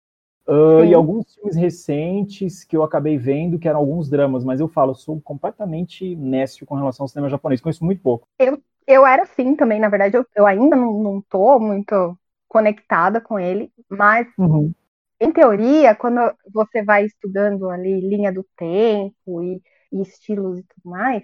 [0.47, 4.67] Uh, e alguns filmes recentes que eu acabei vendo, que eram alguns dramas, mas eu
[4.67, 8.27] falo, eu sou completamente nécio com relação ao cinema japonês, conheço muito pouco.
[8.37, 12.15] Eu, eu era assim também, na verdade, eu, eu ainda não, não tô muito
[12.47, 14.71] conectada com ele, mas uhum.
[15.19, 16.19] em teoria, quando
[16.53, 19.59] você vai estudando ali linha do tempo e,
[19.91, 21.23] e estilos e tudo mais,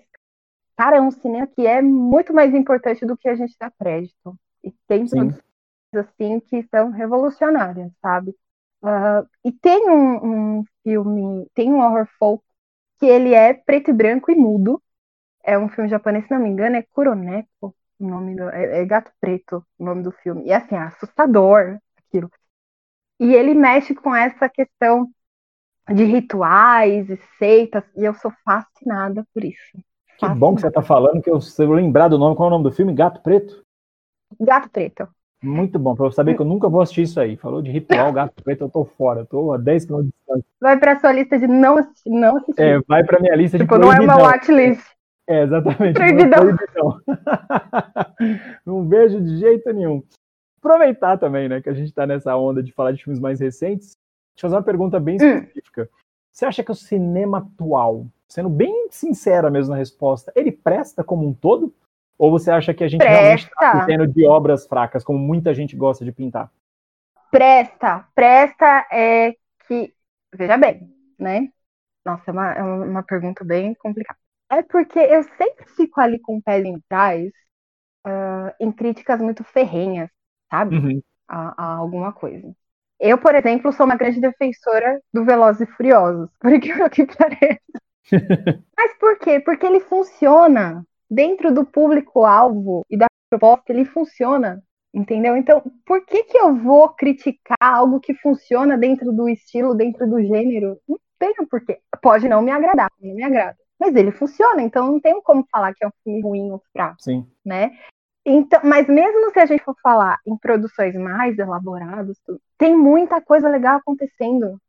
[0.75, 4.35] cara, é um cinema que é muito mais importante do que a gente dá crédito.
[4.63, 5.43] E tem produções
[5.93, 8.35] assim que são revolucionárias, sabe?
[8.81, 12.43] Uh, e tem um, um, filme, tem um horror folk
[12.99, 14.81] que ele é preto e branco e mudo.
[15.43, 18.85] É um filme japonês, se não me engano, é Kuroneko, o nome do, é, é
[18.85, 20.45] Gato Preto, o nome do filme.
[20.45, 22.31] E assim, é assustador aquilo.
[23.19, 25.07] E ele mexe com essa questão
[25.87, 29.71] de rituais e seitas, e eu sou fascinada por isso.
[29.73, 30.39] Que fascinada.
[30.39, 32.63] bom que você está falando, que eu, eu lembrar do nome, qual é o nome
[32.63, 32.93] do filme?
[32.93, 33.63] Gato Preto?
[34.39, 35.07] Gato Preto.
[35.43, 37.35] Muito bom, para eu saber que eu nunca vou assistir isso aí.
[37.35, 40.45] Falou de ritual gato preto, eu tô fora, eu tô a 10 km de distância.
[40.59, 42.61] Vai para sua lista de não assistir, não assistir.
[42.61, 44.05] É, vai para minha lista tipo, de proibidão.
[44.05, 44.85] não é uma watchlist.
[45.27, 45.93] É, exatamente.
[45.93, 46.57] Proibidão.
[48.65, 50.03] não vejo de jeito nenhum.
[50.59, 53.97] Aproveitar também, né, que a gente está nessa onda de falar de filmes mais recentes.
[54.35, 55.25] Deixa eu fazer uma pergunta bem hum.
[55.25, 55.83] específica.
[55.83, 56.01] Hum.
[56.31, 61.27] Você acha que o cinema atual, sendo bem sincera mesmo na resposta, ele presta como
[61.27, 61.73] um todo?
[62.21, 63.19] Ou você acha que a gente Presta.
[63.19, 66.51] realmente está tendo de obras fracas, como muita gente gosta de pintar?
[67.31, 68.07] Presta.
[68.13, 69.33] Presta é
[69.67, 69.91] que.
[70.31, 71.49] Veja bem, né?
[72.05, 74.19] Nossa, é uma, é uma pergunta bem complicada.
[74.51, 77.31] É porque eu sempre fico ali com o pé em trás
[78.05, 80.11] uh, em críticas muito ferrenhas,
[80.47, 80.75] sabe?
[80.75, 81.01] Uhum.
[81.27, 82.55] A, a, alguma coisa.
[82.99, 87.59] Eu, por exemplo, sou uma grande defensora do Velozes e Furiosos, por incrível que pareça.
[88.77, 89.39] Mas por quê?
[89.39, 95.35] Porque ele funciona dentro do público-alvo e da proposta, ele funciona, entendeu?
[95.35, 100.21] Então, por que, que eu vou criticar algo que funciona dentro do estilo, dentro do
[100.21, 100.79] gênero?
[100.87, 101.79] Não tenho porquê.
[102.01, 103.57] Pode não me agradar, não me agrada.
[103.77, 107.01] Mas ele funciona, então não tenho como falar que é um filme ruim ou fraco,
[107.01, 107.27] Sim.
[107.45, 107.71] né?
[108.25, 112.15] Então, mas mesmo se a gente for falar em produções mais elaboradas,
[112.57, 114.61] tem muita coisa legal acontecendo.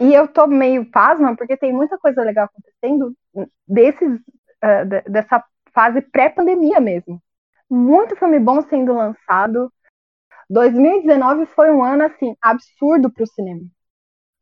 [0.00, 3.14] E eu tô meio pasma, porque tem muita coisa legal acontecendo
[3.68, 4.14] desses,
[4.64, 7.22] uh, dessa fase pré-pandemia mesmo.
[7.68, 9.72] Muito filme bom sendo lançado.
[10.48, 13.62] 2019 foi um ano assim absurdo para o cinema.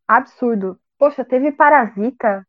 [0.07, 0.79] Absurdo.
[0.99, 2.47] Poxa, teve Parasita,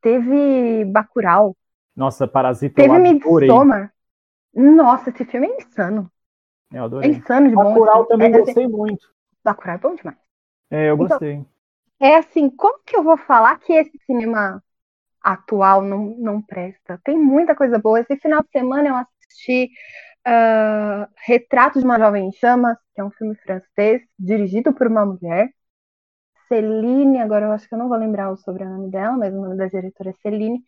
[0.00, 1.56] teve Bacurau.
[1.94, 3.92] Nossa, Parasita teve Midsommar.
[4.54, 6.10] Nossa, esse filme é insano.
[6.72, 7.10] Eu adorei.
[7.10, 7.64] É insano de bom.
[7.64, 8.08] Bacurau assim.
[8.08, 9.08] também é, gostei assim, muito.
[9.44, 10.18] Bacurau é bom demais.
[10.70, 11.44] É, eu então, gostei.
[12.00, 14.62] é assim, como que eu vou falar que esse cinema
[15.26, 17.00] atual não, não presta.
[17.04, 18.00] Tem muita coisa boa.
[18.00, 19.70] Esse final de semana eu assisti
[20.26, 25.04] uh, Retrato de uma Jovem em Chamas, que é um filme francês, dirigido por uma
[25.04, 25.50] mulher.
[26.48, 29.56] Celine, agora eu acho que eu não vou lembrar o sobrenome dela, mas o nome
[29.56, 30.62] da diretora é Celine.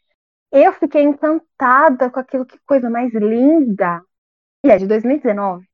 [0.52, 4.02] Eu fiquei encantada com aquilo, que coisa mais linda.
[4.64, 5.66] E é de 2019,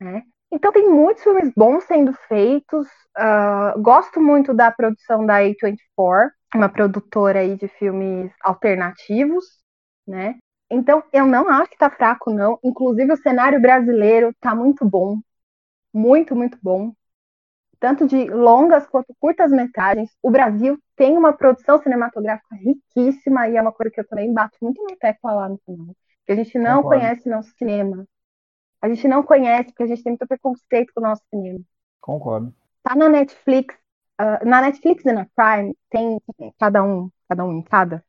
[0.00, 0.24] né?
[0.52, 2.86] Então tem muitos filmes bons sendo feitos.
[3.16, 9.44] Uh, gosto muito da produção da A24, uma produtora aí de filmes alternativos,
[10.06, 10.38] né?
[10.70, 12.58] Então eu não acho que tá fraco, não.
[12.64, 15.18] Inclusive o cenário brasileiro tá muito bom.
[15.92, 16.92] Muito, muito bom.
[17.78, 20.10] Tanto de longas quanto curtas metragens.
[20.22, 24.56] O Brasil tem uma produção cinematográfica riquíssima e é uma coisa que eu também bato
[24.60, 25.94] muito na tecla lá no final.
[26.26, 27.00] Que a gente não Concordo.
[27.00, 28.06] conhece nosso cinema
[28.80, 31.60] a gente não conhece, porque a gente tem muito preconceito com o nosso cinema.
[32.00, 32.54] Concordo.
[32.82, 33.74] Tá na Netflix,
[34.20, 36.20] uh, na Netflix e na Prime, tem
[36.58, 38.02] cada um, cada um em cada.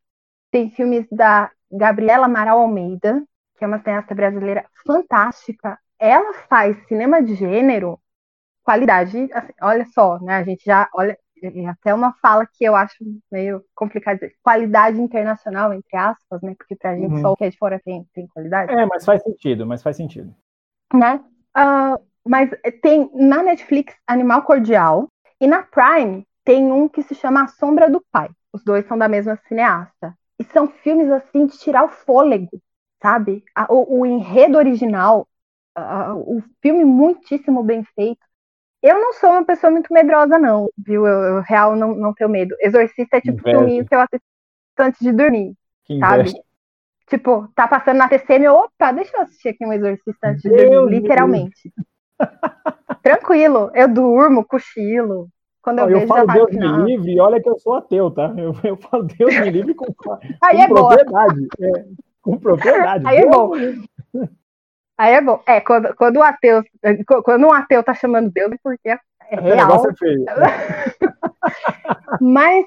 [0.49, 3.21] Tem filmes da Gabriela Amaral Almeida,
[3.57, 5.77] que é uma cineasta brasileira fantástica.
[5.99, 7.99] Ela faz cinema de gênero,
[8.63, 10.37] qualidade, assim, olha só, né?
[10.37, 15.01] A gente já olha é até uma fala que eu acho meio complicado dizer, qualidade
[15.01, 16.53] internacional, entre aspas, né?
[16.55, 17.21] Porque pra gente uhum.
[17.21, 18.71] só o que é de fora tem, tem qualidade.
[18.71, 20.35] É, mas faz sentido, mas faz sentido
[20.93, 21.23] né?
[21.57, 22.49] Uh, mas
[22.81, 25.07] tem na Netflix Animal Cordial
[25.39, 28.29] e na Prime tem um que se chama A Sombra do Pai.
[28.53, 30.15] Os dois são da mesma cineasta.
[30.39, 32.61] E são filmes assim de tirar o fôlego,
[33.01, 33.43] sabe?
[33.69, 35.27] O, o enredo original,
[35.77, 38.25] uh, o filme muitíssimo bem feito.
[38.81, 41.05] Eu não sou uma pessoa muito medrosa, não, viu?
[41.05, 42.55] Eu, eu real não, não tenho medo.
[42.59, 44.25] Exorcista é tipo filminho que eu assisto
[44.79, 46.21] antes de dormir, que sabe?
[46.21, 46.43] Inveja.
[47.11, 50.45] Tipo, tá passando na TCM, opa, deixa eu assistir aqui um exorcista antes
[50.87, 51.69] literalmente.
[53.03, 55.27] Tranquilo, eu durmo, cochilo.
[55.61, 58.33] Quando eu, eu vejo, falo tá Deus me livre, olha que eu sou ateu, tá?
[58.37, 61.47] Eu, eu falo Deus me livre com, com Aí é propriedade.
[61.59, 61.85] É,
[62.21, 63.05] com propriedade.
[63.05, 63.51] Aí é bom.
[64.97, 65.43] Aí é bom.
[65.45, 66.63] É, quando, quando, o ateu,
[67.25, 68.99] quando um ateu tá chamando Deus, é porque é,
[69.31, 69.85] é real.
[69.85, 70.25] É feio.
[72.21, 72.65] Mas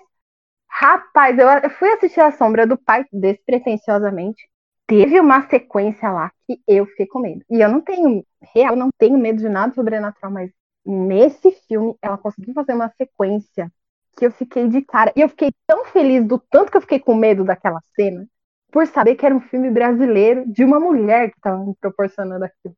[0.77, 4.49] Rapaz, eu, fui assistir A Sombra do Pai despretensiosamente.
[4.89, 7.45] Teve uma sequência lá que eu fiquei com medo.
[7.49, 10.51] E eu não tenho, real, não tenho medo de nada sobrenatural, mas
[10.85, 13.73] nesse filme ela conseguiu fazer uma sequência
[14.17, 15.13] que eu fiquei de cara.
[15.15, 18.27] E eu fiquei tão feliz do tanto que eu fiquei com medo daquela cena,
[18.73, 22.77] por saber que era um filme brasileiro de uma mulher que estava me proporcionando aquilo,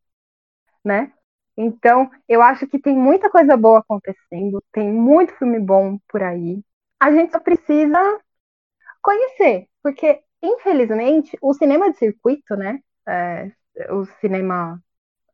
[0.85, 1.13] né?
[1.57, 6.63] Então, eu acho que tem muita coisa boa acontecendo, tem muito filme bom por aí
[7.01, 7.99] a gente só precisa
[9.03, 13.51] conhecer, porque infelizmente o cinema de circuito, né, é,
[13.91, 14.81] o cinema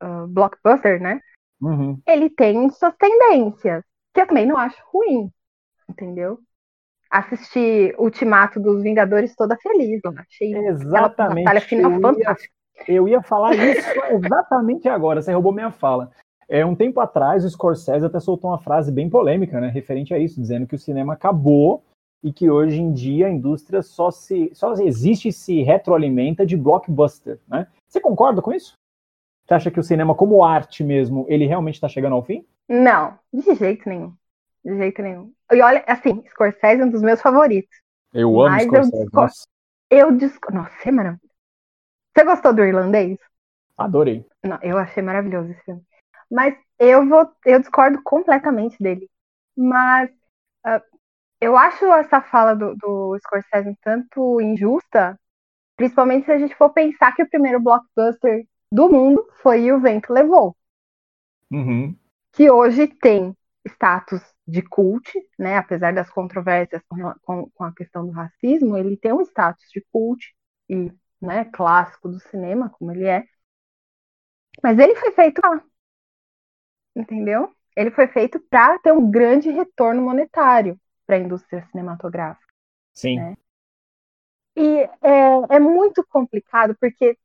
[0.03, 1.21] uh, blockbuster, né,
[1.61, 2.01] uhum.
[2.07, 5.31] ele tem suas tendências, que eu também não acho ruim,
[5.89, 6.39] entendeu?
[7.11, 11.45] Assisti Ultimato dos Vingadores toda feliz, eu achei exatamente.
[11.45, 12.55] batalha final eu fantástica.
[12.89, 16.11] Ia, eu ia falar isso exatamente agora, você roubou minha fala.
[16.53, 20.19] É, um tempo atrás, o Scorsese até soltou uma frase bem polêmica, né, referente a
[20.19, 21.83] isso, dizendo que o cinema acabou
[22.23, 26.55] e que hoje em dia a indústria só, se, só existe e se retroalimenta de
[26.55, 27.67] blockbuster, né?
[27.89, 28.75] Você concorda com isso?
[29.47, 32.45] Você acha que o cinema como arte mesmo, ele realmente está chegando ao fim?
[32.69, 34.15] Não, de jeito nenhum.
[34.63, 35.33] De jeito nenhum.
[35.51, 37.75] E olha, assim, Scorsese é um dos meus favoritos.
[38.13, 38.93] Eu amo Scorsese.
[38.95, 39.47] Eu, nossa.
[39.91, 40.53] eu disco...
[40.53, 41.33] Nossa, é maravilhoso.
[42.15, 43.19] Você gostou do irlandês?
[43.79, 44.27] Adorei.
[44.45, 45.83] Não, eu achei maravilhoso esse filme.
[46.33, 49.07] Mas eu vou, eu discordo completamente dele.
[49.55, 50.09] Mas
[50.67, 50.83] uh,
[51.39, 55.21] eu acho essa fala do, do Scorsese um tanto injusta,
[55.77, 60.11] principalmente se a gente for pensar que o primeiro blockbuster do mundo foi O Vento
[60.11, 60.57] Levou.
[61.51, 61.95] Uhum.
[62.33, 63.37] Que hoje tem
[63.69, 65.59] status de cult, né?
[65.59, 69.85] Apesar das controvérsias com, com, com, a questão do racismo, ele tem um status de
[69.93, 70.35] cult
[70.67, 70.91] e
[71.21, 73.27] né, clássico do cinema, como ele é.
[74.63, 75.63] Mas ele foi feito lá
[76.95, 77.53] entendeu?
[77.77, 82.53] Ele foi feito para ter um grande retorno monetário para a indústria cinematográfica.
[82.95, 83.17] Sim.
[83.17, 83.37] Né?
[84.57, 87.17] E é, é muito complicado porque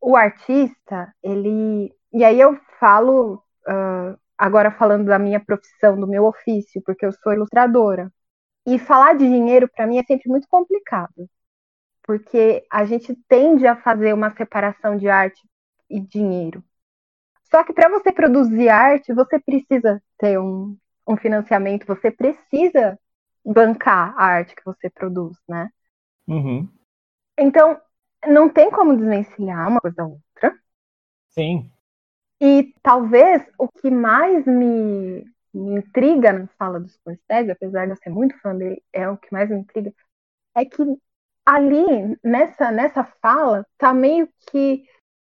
[0.00, 1.94] o artista, ele.
[2.12, 7.12] E aí eu falo, uh, agora falando da minha profissão, do meu ofício, porque eu
[7.12, 8.12] sou ilustradora.
[8.66, 11.28] E falar de dinheiro para mim é sempre muito complicado,
[12.02, 15.40] porque a gente tende a fazer uma separação de arte
[15.90, 16.62] e dinheiro.
[17.50, 22.98] Só que para você produzir arte, você precisa ter um, um financiamento, você precisa
[23.44, 25.70] bancar a arte que você produz, né?
[26.26, 26.68] Uhum.
[27.38, 27.80] Então,
[28.26, 30.58] não tem como desvencilhar uma coisa da outra.
[31.30, 31.70] Sim.
[32.40, 37.96] E talvez o que mais me, me intriga na fala do Scorsese, apesar de eu
[37.96, 39.92] ser muito fã dele, é o que mais me intriga,
[40.54, 40.82] é que
[41.46, 44.84] ali, nessa, nessa fala, tá meio que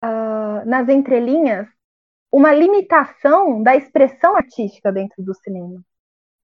[0.03, 1.69] uh, nas entrelinhas
[2.31, 5.83] uma limitação da expressão artística dentro do cinema.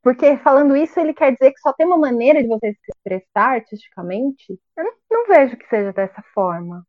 [0.02, 3.54] Porque falando isso, ele quer dizer que só tem uma maneira de você se expressar
[3.54, 4.60] artisticamente.
[4.76, 6.86] Eu não, não vejo que seja dessa forma,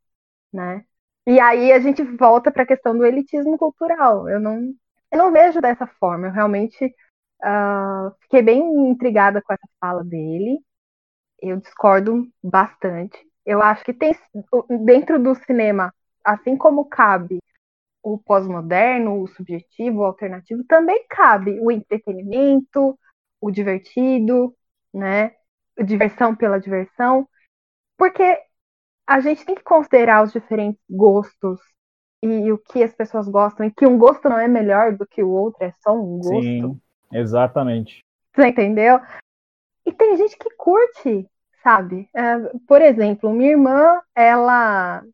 [0.52, 0.84] né?
[1.26, 4.28] E aí a gente volta para a questão do elitismo cultural.
[4.28, 4.60] Eu não,
[5.12, 6.28] eu não vejo dessa forma.
[6.28, 6.84] Eu realmente
[7.42, 10.58] uh, fiquei bem intrigada com essa fala dele.
[11.40, 13.18] Eu discordo bastante.
[13.46, 14.14] Eu acho que tem
[14.84, 15.92] dentro do cinema,
[16.24, 17.38] assim como cabe
[18.06, 22.96] o pós-moderno, o subjetivo, o alternativo, também cabe o entretenimento,
[23.40, 24.54] o divertido,
[24.94, 25.32] né?
[25.84, 27.28] Diversão pela diversão,
[27.98, 28.40] porque
[29.04, 31.60] a gente tem que considerar os diferentes gostos
[32.22, 35.24] e o que as pessoas gostam, e que um gosto não é melhor do que
[35.24, 36.42] o outro, é só um gosto.
[36.42, 36.80] Sim,
[37.12, 38.04] exatamente.
[38.32, 39.00] Você entendeu?
[39.84, 41.28] E tem gente que curte,
[41.60, 42.08] sabe?
[42.14, 42.38] É,
[42.68, 45.04] por exemplo, minha irmã, ela.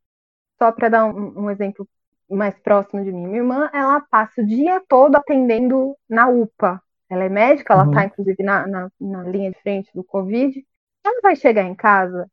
[0.59, 1.89] Só para dar um, um exemplo
[2.37, 3.27] mais próximo de mim.
[3.27, 6.81] Minha irmã, ela passa o dia todo atendendo na UPA.
[7.09, 8.07] Ela é médica, ela está uhum.
[8.07, 10.65] inclusive na, na, na, linha de frente do Covid.
[11.05, 12.27] Ela vai chegar em casa,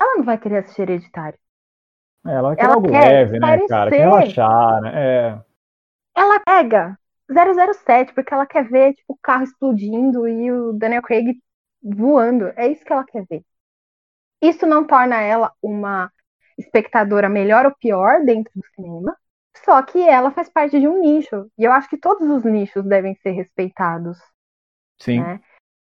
[0.00, 1.38] ela não vai querer assistir hereditário.
[2.26, 3.90] É, ela quer ela algo quer leve, né, cara?
[3.90, 4.92] Quer relaxar, né?
[4.94, 5.40] É.
[6.14, 11.40] Ela pega 007, porque ela quer ver tipo, o carro explodindo e o Daniel Craig
[11.82, 12.52] voando.
[12.56, 13.42] É isso que ela quer ver.
[14.42, 16.10] Isso não torna ela uma
[16.58, 19.16] espectadora melhor ou pior dentro do cinema,
[19.64, 21.46] só que ela faz parte de um nicho.
[21.58, 24.18] E eu acho que todos os nichos devem ser respeitados.
[24.98, 25.20] Sim.
[25.20, 25.40] Né?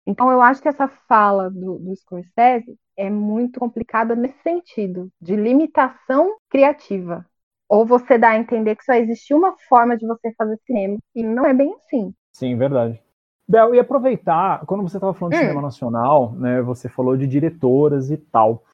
[0.07, 5.37] Então eu acho que essa fala do, do Scorsese é muito complicada nesse sentido, de
[5.37, 7.25] limitação criativa.
[7.69, 10.99] Ou você dá a entender que só existe uma forma de você fazer cinema.
[11.15, 12.13] E não é bem assim.
[12.33, 13.01] Sim, verdade.
[13.49, 15.43] Bel, e aproveitar, quando você estava falando de hum.
[15.43, 18.65] cinema nacional, né, você falou de diretoras e tal.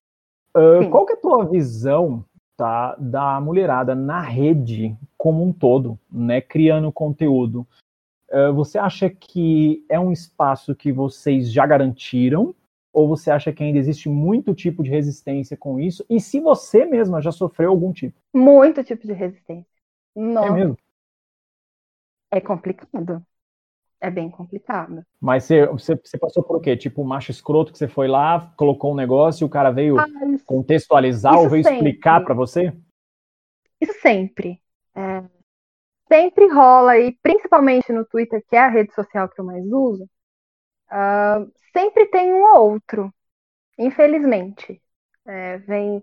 [0.56, 2.24] Uh, qual que é a tua visão
[2.56, 7.66] tá, da mulherada na rede como um todo, né, criando conteúdo.
[8.30, 12.54] Uh, você acha que é um espaço que vocês já garantiram?
[12.92, 16.04] Ou você acha que ainda existe muito tipo de resistência com isso?
[16.08, 18.18] E se você mesma já sofreu algum tipo?
[18.34, 19.70] Muito tipo de resistência.
[20.14, 20.48] Nossa.
[20.48, 20.78] É mesmo?
[22.30, 23.24] É complicado
[24.00, 25.02] é bem complicado.
[25.20, 26.76] Mas você, você, passou por o quê?
[26.76, 29.98] Tipo, um macho escroto que você foi lá, colocou um negócio e o cara veio
[29.98, 31.78] ah, isso, contextualizar isso ou veio sempre.
[31.78, 32.72] explicar para você?
[33.80, 34.60] Isso sempre.
[34.94, 35.24] É,
[36.08, 40.04] sempre rola, e principalmente no Twitter, que é a rede social que eu mais uso,
[40.90, 43.12] uh, sempre tem um ou outro,
[43.78, 44.80] infelizmente.
[45.26, 45.98] É, vem.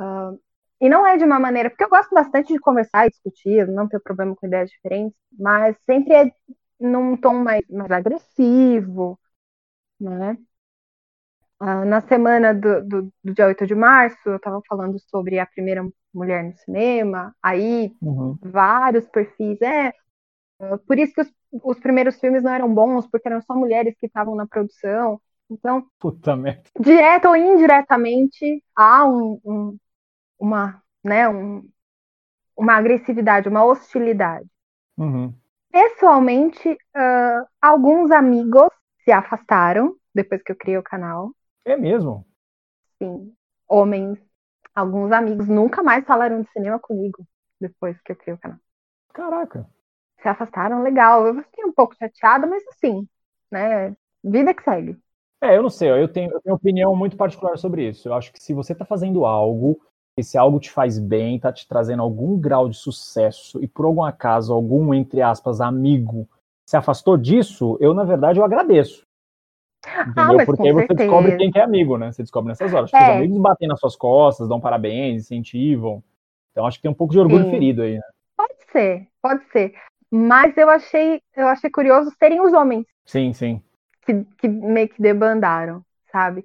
[0.00, 0.40] Uh,
[0.80, 3.88] e não é de uma maneira, porque eu gosto bastante de conversar e discutir, não
[3.88, 6.32] tenho problema com ideias diferentes, mas sempre é
[6.80, 9.18] num tom mais, mais agressivo,
[10.00, 10.36] né?
[11.64, 15.46] Ah, na semana do, do, do, dia 8 de março, eu estava falando sobre a
[15.46, 18.36] primeira mulher no cinema, aí uhum.
[18.42, 19.92] vários perfis, é,
[20.60, 23.94] é, por isso que os, os, primeiros filmes não eram bons, porque eram só mulheres
[23.96, 26.64] que estavam na produção, então, Puta merda.
[26.80, 29.78] direto ou indiretamente, há um, um,
[30.40, 31.62] uma, né, um,
[32.56, 34.48] uma agressividade, uma hostilidade.
[34.96, 35.32] Uhum.
[35.72, 38.68] Pessoalmente, uh, alguns amigos
[39.02, 41.30] se afastaram depois que eu criei o canal.
[41.64, 42.26] É mesmo?
[42.98, 43.32] Sim.
[43.66, 44.18] Homens,
[44.74, 47.26] alguns amigos nunca mais falaram de cinema comigo
[47.58, 48.58] depois que eu criei o canal.
[49.14, 49.66] Caraca.
[50.20, 51.26] Se afastaram, legal.
[51.26, 53.08] Eu fiquei um pouco chateada, mas assim,
[53.50, 53.96] né?
[54.22, 54.98] Vida que segue.
[55.40, 58.08] É, eu não sei, eu tenho, eu tenho opinião muito particular sobre isso.
[58.08, 59.80] Eu acho que se você está fazendo algo
[60.16, 64.04] esse algo te faz bem, tá te trazendo algum grau de sucesso e por algum
[64.04, 66.28] acaso algum entre aspas amigo
[66.66, 69.06] se afastou disso, eu na verdade eu agradeço.
[69.84, 70.40] Ah, Entendeu?
[70.40, 71.02] Ah, Porque aí você certeza.
[71.02, 72.12] descobre quem que é amigo, né?
[72.12, 72.92] Você descobre nessas horas.
[72.92, 72.96] É.
[72.96, 76.02] Seus amigos batem nas suas costas, dão parabéns, incentivam.
[76.52, 77.50] Então acho que tem um pouco de orgulho Sim.
[77.50, 78.02] ferido aí, né?
[78.36, 79.74] Pode ser, pode ser.
[80.10, 82.86] Mas eu achei, eu achei curioso serem os homens.
[83.04, 83.62] Sim, sim.
[84.04, 86.44] Que, que meio que debandaram, sabe?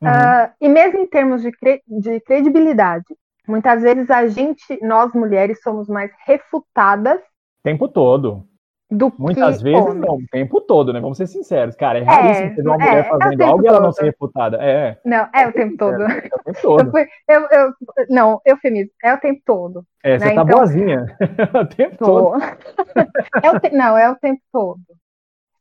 [0.00, 0.08] Uhum.
[0.08, 3.06] Uh, e mesmo em termos de, cre de credibilidade,
[3.46, 7.20] muitas vezes a gente, nós mulheres, somos mais refutadas.
[7.62, 8.46] Tempo todo.
[8.90, 10.00] Do Muitas vezes homens.
[10.00, 11.00] não, o tempo todo, né?
[11.00, 11.98] Vamos ser sinceros, cara.
[11.98, 14.58] É, é raríssimo ter uma é, mulher fazendo é algo e ela não ser refutada.
[14.60, 14.98] É.
[15.04, 16.02] Não, é o tempo todo.
[16.02, 16.92] É, o tempo todo.
[16.98, 17.72] Eu, eu, eu,
[18.10, 19.84] não, eufemismo, é o tempo todo.
[20.02, 20.18] É, né?
[20.18, 21.06] você tá então, boazinha.
[21.60, 22.04] o tempo tô.
[22.04, 22.42] todo.
[23.42, 23.70] é o te...
[23.70, 24.80] Não, é o tempo todo.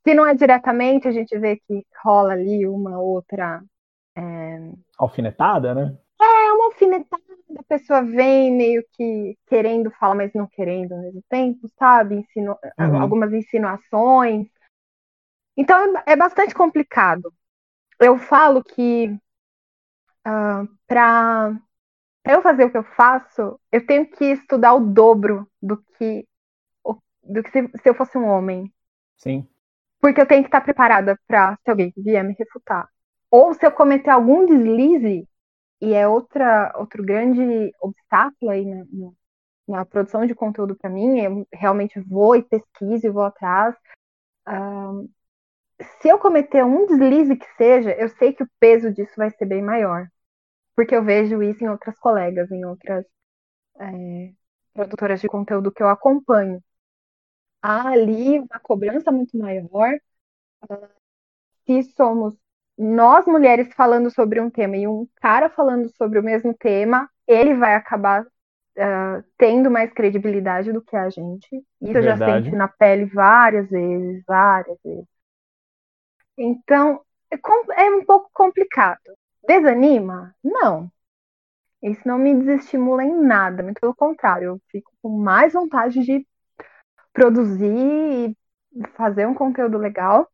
[0.05, 3.61] Se não é diretamente, a gente vê que rola ali uma outra
[4.16, 4.72] é...
[4.97, 5.97] Alfinetada, né?
[6.22, 7.24] É, uma alfinetada,
[7.57, 12.16] a pessoa vem meio que querendo falar, mas não querendo ao mesmo tempo, sabe?
[12.16, 12.57] Insinu...
[12.80, 13.01] Uhum.
[13.01, 14.47] Algumas insinuações.
[15.57, 17.34] Então é bastante complicado.
[17.99, 19.07] Eu falo que
[20.28, 21.59] uh, para
[22.26, 26.26] eu fazer o que eu faço, eu tenho que estudar o dobro do que
[27.24, 28.74] do que se, se eu fosse um homem.
[29.18, 29.47] Sim.
[30.01, 32.89] Porque eu tenho que estar preparada para se alguém vier me refutar.
[33.34, 35.27] Ou se eu cometer algum deslize,
[35.81, 38.86] e é outra, outro grande obstáculo aí na,
[39.67, 43.75] na produção de conteúdo para mim, eu realmente vou e pesquiso e vou atrás.
[45.99, 49.45] Se eu cometer um deslize que seja, eu sei que o peso disso vai ser
[49.45, 50.07] bem maior.
[50.75, 53.03] Porque eu vejo isso em outras colegas, em outras
[53.79, 54.34] é,
[54.73, 56.61] produtoras de conteúdo que eu acompanho
[57.63, 59.97] há ali uma cobrança muito maior.
[61.65, 62.36] Se somos
[62.78, 67.53] nós mulheres falando sobre um tema e um cara falando sobre o mesmo tema, ele
[67.55, 71.47] vai acabar uh, tendo mais credibilidade do que a gente.
[71.82, 72.21] Isso Verdade.
[72.21, 75.05] eu já senti na pele várias vezes, várias vezes.
[76.38, 77.01] Então,
[77.32, 77.38] é,
[77.86, 78.99] é um pouco complicado.
[79.47, 80.34] Desanima?
[80.43, 80.91] Não.
[81.82, 86.26] Isso não me desestimula em nada, muito pelo contrário, eu fico com mais vontade de
[87.11, 88.38] produzir e
[88.95, 90.28] fazer um conteúdo legal.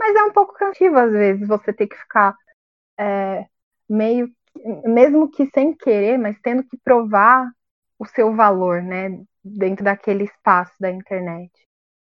[0.00, 2.34] Mas é um pouco cansativo, às vezes, você ter que ficar
[2.98, 3.44] é,
[3.86, 4.32] meio,
[4.82, 7.46] mesmo que sem querer, mas tendo que provar
[7.98, 11.52] o seu valor, né, dentro daquele espaço da internet.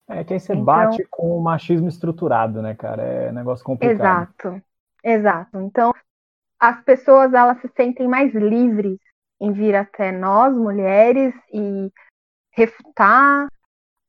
[0.09, 3.03] É que aí você então, bate com o machismo estruturado, né, cara?
[3.03, 3.99] É um negócio complicado.
[3.99, 4.63] Exato,
[5.03, 5.61] exato.
[5.61, 5.93] Então,
[6.61, 8.99] as pessoas, elas se sentem mais livres
[9.41, 11.93] em vir até nós, mulheres, e
[12.53, 13.49] refutar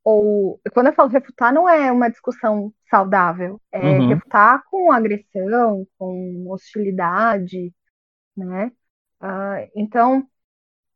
[0.03, 4.07] ou quando eu falo refutar, não é uma discussão saudável, é uhum.
[4.09, 7.73] refutar com agressão, com hostilidade,
[8.35, 8.71] né?
[9.21, 10.27] Uh, então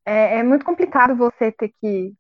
[0.06, 2.14] é, é, muito complicado você ter que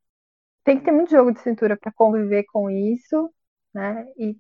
[0.63, 3.33] tem que ter muito jogo de cintura para conviver com isso,
[3.73, 4.05] né?
[4.17, 4.37] E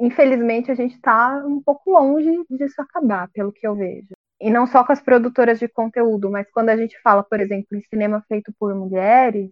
[0.00, 4.14] infelizmente a gente está um pouco longe disso acabar, pelo que eu vejo.
[4.40, 7.76] E não só com as produtoras de conteúdo, mas quando a gente fala, por exemplo,
[7.76, 9.50] em cinema feito por mulheres,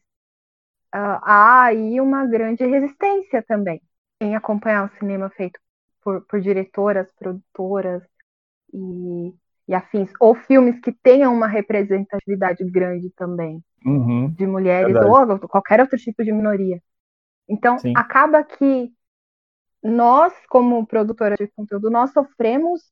[0.95, 3.83] uh, há aí uma grande resistência também
[4.21, 5.59] em acompanhar o cinema feito
[6.03, 8.03] por, por diretoras, produtoras
[8.73, 9.35] e,
[9.69, 15.35] e, afins, ou filmes que tenham uma representatividade grande também uhum, de mulheres verdade.
[15.41, 16.81] ou qualquer outro tipo de minoria.
[17.49, 17.93] Então, Sim.
[17.97, 18.93] acaba que
[19.83, 22.83] nós, como produtora de conteúdo, nós sofremos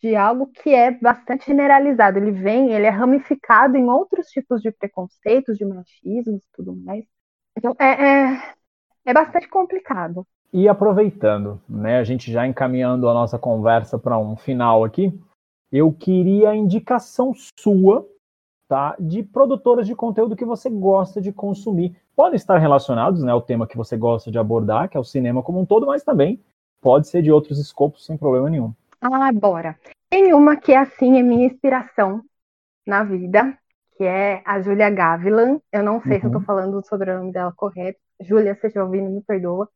[0.00, 2.18] de algo que é bastante generalizado.
[2.18, 7.04] Ele vem, ele é ramificado em outros tipos de preconceitos, de machismo e tudo mais.
[7.58, 8.54] Então, é, é,
[9.06, 10.24] é bastante complicado.
[10.52, 15.12] E aproveitando, né, a gente já encaminhando a nossa conversa para um final aqui,
[15.70, 18.08] eu queria a indicação sua,
[18.68, 21.96] tá, de produtoras de conteúdo que você gosta de consumir.
[22.14, 25.42] Podem estar relacionados, né, ao tema que você gosta de abordar, que é o cinema
[25.42, 26.40] como um todo, mas também
[26.80, 28.72] pode ser de outros escopos sem problema nenhum.
[29.00, 29.76] Ah, bora.
[30.08, 32.22] Tem uma que é assim, é minha inspiração
[32.86, 33.58] na vida,
[33.98, 35.60] que é a Julia Gavilan.
[35.72, 36.20] Eu não sei uhum.
[36.20, 36.44] se eu tô uhum.
[36.44, 37.98] falando o nome dela correto.
[38.20, 39.68] Júlia, se estiver ouvindo, me perdoa.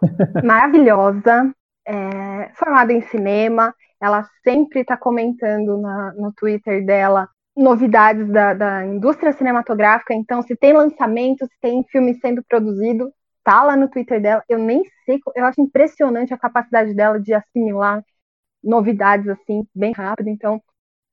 [0.42, 1.54] Maravilhosa,
[1.86, 3.74] é, formada em cinema.
[4.00, 10.14] Ela sempre está comentando na, no Twitter dela novidades da, da, indústria cinematográfica.
[10.14, 13.12] Então, se tem lançamento, se tem filme sendo produzido,
[13.44, 14.42] tá lá no Twitter dela.
[14.48, 18.02] Eu nem sei, eu acho impressionante a capacidade dela de assimilar
[18.64, 20.28] novidades assim bem rápido.
[20.28, 20.62] Então,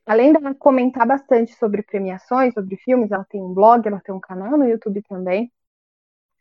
[0.06, 4.20] além dela comentar bastante sobre premiações, sobre filmes, ela tem um blog, ela tem um
[4.20, 5.51] canal no YouTube também.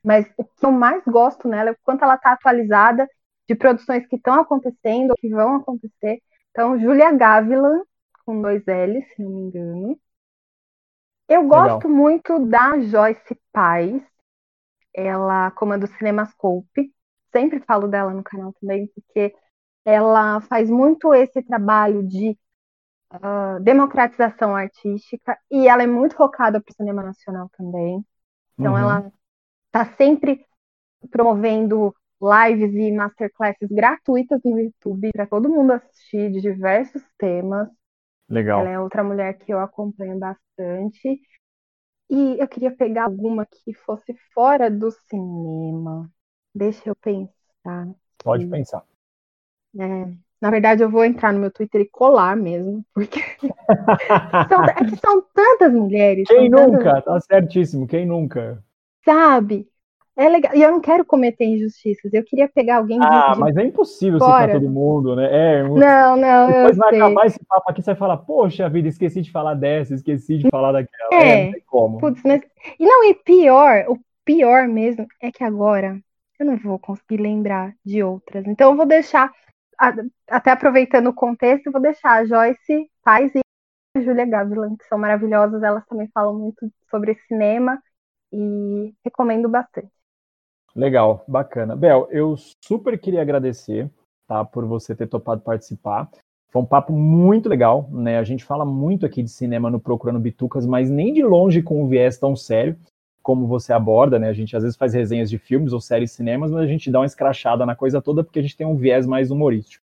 [0.04, 3.08] Mas o que eu mais gosto nela é o quanto ela está atualizada
[3.48, 6.22] de produções que estão acontecendo, que vão acontecer.
[6.50, 7.82] Então, Julia Gavilan,
[8.24, 10.00] com dois L's, se não me engano.
[11.28, 11.90] Eu gosto Legal.
[11.90, 14.02] muito da Joyce Paz.
[14.92, 16.92] Ela comanda o Cinemascope.
[17.32, 19.34] Sempre falo dela no canal também, porque
[19.84, 22.38] ela faz muito esse trabalho de
[23.12, 28.04] uh, democratização artística e ela é muito focada para o cinema nacional também.
[28.58, 28.78] Então uhum.
[28.78, 29.12] ela
[29.66, 30.44] está sempre
[31.10, 37.68] promovendo lives e masterclasses gratuitas no YouTube para todo mundo assistir de diversos temas.
[38.28, 38.60] Legal.
[38.60, 41.20] Ela é outra mulher que eu acompanho bastante.
[42.08, 46.10] E eu queria pegar alguma que fosse fora do cinema.
[46.54, 47.88] Deixa eu pensar.
[48.22, 48.84] Pode pensar.
[49.78, 53.20] É, na verdade, eu vou entrar no meu Twitter e colar mesmo, porque
[54.48, 56.28] são, é que são tantas mulheres.
[56.28, 57.02] Quem nunca?
[57.02, 57.04] Tantas...
[57.04, 58.62] Tá certíssimo, quem nunca?
[59.04, 59.66] Sabe?
[60.16, 60.54] É legal.
[60.54, 62.12] E eu não quero cometer injustiças.
[62.12, 62.98] Eu queria pegar alguém.
[63.02, 63.40] Ah, de...
[63.40, 64.46] mas é impossível fora.
[64.46, 65.28] citar todo mundo, né?
[65.30, 66.46] É, não, não.
[66.46, 67.00] Depois vai sei.
[67.00, 70.48] acabar esse papo aqui, você vai falar, poxa vida, esqueci de falar dessa, esqueci de
[70.50, 71.08] falar daquela.
[71.12, 71.98] É, é não tem como.
[71.98, 72.42] Putz, mas...
[72.78, 75.98] E não, e pior, o pior mesmo é que agora
[76.38, 78.46] eu não vou conseguir lembrar de outras.
[78.46, 79.32] Então eu vou deixar
[80.28, 83.40] até aproveitando o contexto, vou deixar a Joyce Paz e
[84.02, 85.62] Julia Gavilan, que são maravilhosas.
[85.62, 87.80] Elas também falam muito sobre cinema
[88.32, 89.90] e recomendo bastante.
[90.74, 91.76] Legal, bacana.
[91.76, 93.88] Bel, eu super queria agradecer
[94.26, 96.10] tá, por você ter topado participar.
[96.50, 98.18] Foi um papo muito legal, né?
[98.18, 101.82] A gente fala muito aqui de cinema no Procurando Bitucas, mas nem de longe com
[101.82, 102.76] um viés tão sério
[103.24, 104.28] como você aborda, né?
[104.28, 107.00] A gente às vezes faz resenhas de filmes ou séries cinemas, mas a gente dá
[107.00, 109.82] uma escrachada na coisa toda porque a gente tem um viés mais humorístico.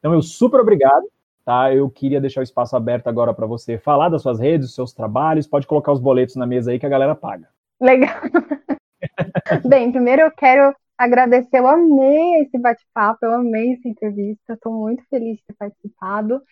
[0.00, 1.06] Então, eu super obrigado,
[1.44, 1.72] tá?
[1.72, 4.92] Eu queria deixar o espaço aberto agora para você falar das suas redes, dos seus
[4.92, 7.48] trabalhos, pode colocar os boletos na mesa aí que a galera paga.
[7.80, 8.14] Legal.
[9.64, 15.02] Bem, primeiro eu quero agradecer, eu amei esse bate-papo, eu amei essa entrevista, estou muito
[15.08, 16.42] feliz de ter participado.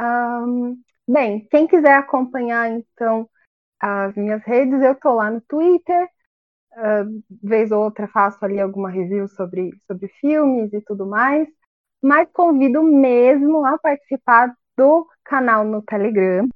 [0.00, 0.76] Um,
[1.06, 3.28] bem, quem quiser acompanhar, então,
[3.82, 6.08] as minhas redes, eu estou lá no Twitter,
[6.74, 11.48] uh, vez ou outra faço ali alguma review sobre, sobre filmes e tudo mais,
[12.00, 16.48] mas convido mesmo a participar do canal no Telegram.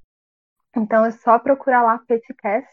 [0.77, 2.71] Então é só procurar lá Petcast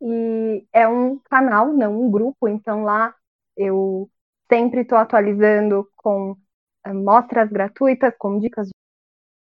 [0.00, 3.14] e é um canal, não um grupo, então lá
[3.56, 4.10] eu
[4.50, 8.74] sempre estou atualizando com uh, mostras gratuitas, com dicas de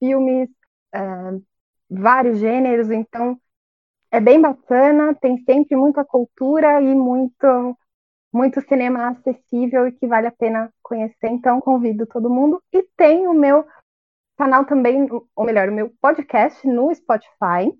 [0.00, 0.50] filmes,
[0.94, 1.42] uh,
[1.88, 3.40] vários gêneros, então
[4.14, 7.76] é bem bacana, tem sempre muita cultura e muito,
[8.32, 12.62] muito cinema acessível e que vale a pena conhecer, então convido todo mundo.
[12.72, 13.66] E tem o meu
[14.38, 17.76] canal também, ou melhor, o meu podcast no Spotify.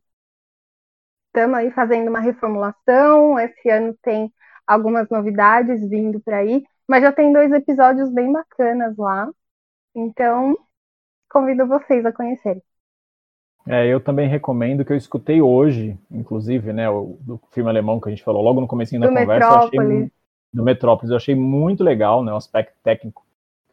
[1.29, 4.33] Estamos aí fazendo uma reformulação, esse ano tem
[4.67, 9.31] algumas novidades vindo por aí, mas já tem dois episódios bem bacanas lá.
[9.95, 10.57] Então,
[11.31, 12.63] convido vocês a conhecerem.
[13.67, 18.09] É, eu também recomendo que eu escutei hoje, inclusive, né, o do filme alemão que
[18.09, 19.73] a gente falou logo no começo da do conversa, Metrópolis.
[19.73, 20.11] Eu achei,
[20.53, 23.25] do Metrópolis, eu achei muito legal, né, o aspecto técnico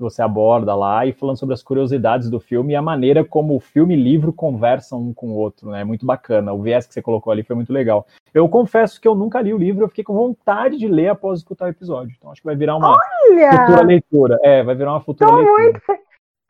[0.01, 3.55] que você aborda lá e falando sobre as curiosidades do filme e a maneira como
[3.55, 5.83] o filme e livro conversam um com o outro, né?
[5.83, 6.51] Muito bacana.
[6.53, 8.07] O viés que você colocou ali foi muito legal.
[8.33, 11.39] Eu confesso que eu nunca li o livro, eu fiquei com vontade de ler após
[11.39, 12.15] escutar o episódio.
[12.17, 13.51] Então acho que vai virar uma Olha!
[13.51, 14.39] futura leitura.
[14.41, 15.63] É, vai virar uma futura Tô leitura.
[15.63, 16.01] Muito...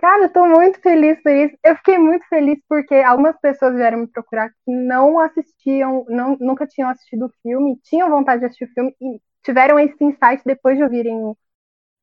[0.02, 1.56] Cara, eu tô muito feliz por isso.
[1.64, 6.66] Eu fiquei muito feliz porque algumas pessoas vieram me procurar que não assistiam, não, nunca
[6.66, 10.76] tinham assistido o filme, tinham vontade de assistir o filme e tiveram esse insight depois
[10.76, 11.38] de ouvirem o,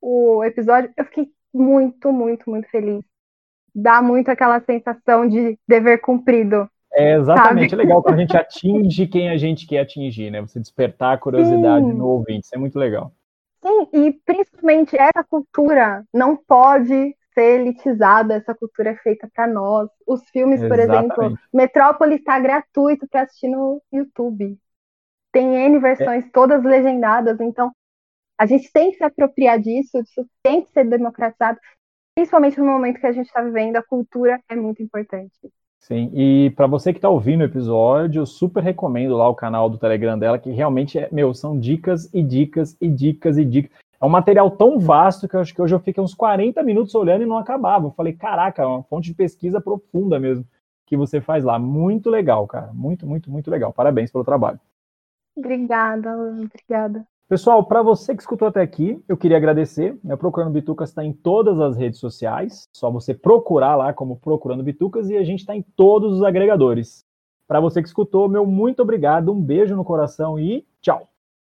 [0.00, 0.92] o episódio.
[0.96, 3.02] Eu fiquei muito, muito, muito feliz.
[3.74, 6.70] Dá muito aquela sensação de dever cumprido.
[6.94, 7.82] É exatamente, sabe?
[7.82, 10.40] é legal quando a gente atinge quem a gente quer atingir, né?
[10.40, 11.94] Você despertar a curiosidade Sim.
[11.94, 13.12] no ouvinte, isso é muito legal.
[13.60, 19.88] Sim, e principalmente essa cultura não pode ser elitizada, essa cultura é feita para nós.
[20.04, 21.12] Os filmes, por Exatamente.
[21.12, 24.58] exemplo, Metrópolis está gratuito para assistir no YouTube.
[25.30, 26.30] Tem N versões, é.
[26.32, 27.70] todas legendadas, então
[28.36, 31.58] a gente tem que se apropriar disso, isso tem que ser democratizado,
[32.14, 35.30] principalmente no momento que a gente está vivendo, a cultura é muito importante.
[35.80, 39.70] Sim, e para você que está ouvindo o episódio, eu super recomendo lá o canal
[39.70, 43.78] do Telegram dela, que realmente, é, meu, são dicas e dicas e dicas e dicas.
[44.00, 46.94] É um material tão vasto que eu acho que hoje eu fiquei uns 40 minutos
[46.94, 47.86] olhando e não acabava.
[47.86, 50.46] Eu falei, caraca, é uma fonte de pesquisa profunda mesmo
[50.86, 51.58] que você faz lá.
[51.58, 52.72] Muito legal, cara.
[52.72, 53.72] Muito, muito, muito legal.
[53.72, 54.60] Parabéns pelo trabalho.
[55.36, 57.06] Obrigada, obrigada.
[57.28, 59.98] Pessoal, para você que escutou até aqui, eu queria agradecer.
[60.02, 62.68] Meu Procurando Bitucas está em todas as redes sociais.
[62.72, 67.04] Só você procurar lá como Procurando Bitucas e a gente está em todos os agregadores.
[67.46, 71.08] Para você que escutou, meu muito obrigado, um beijo no coração e tchau.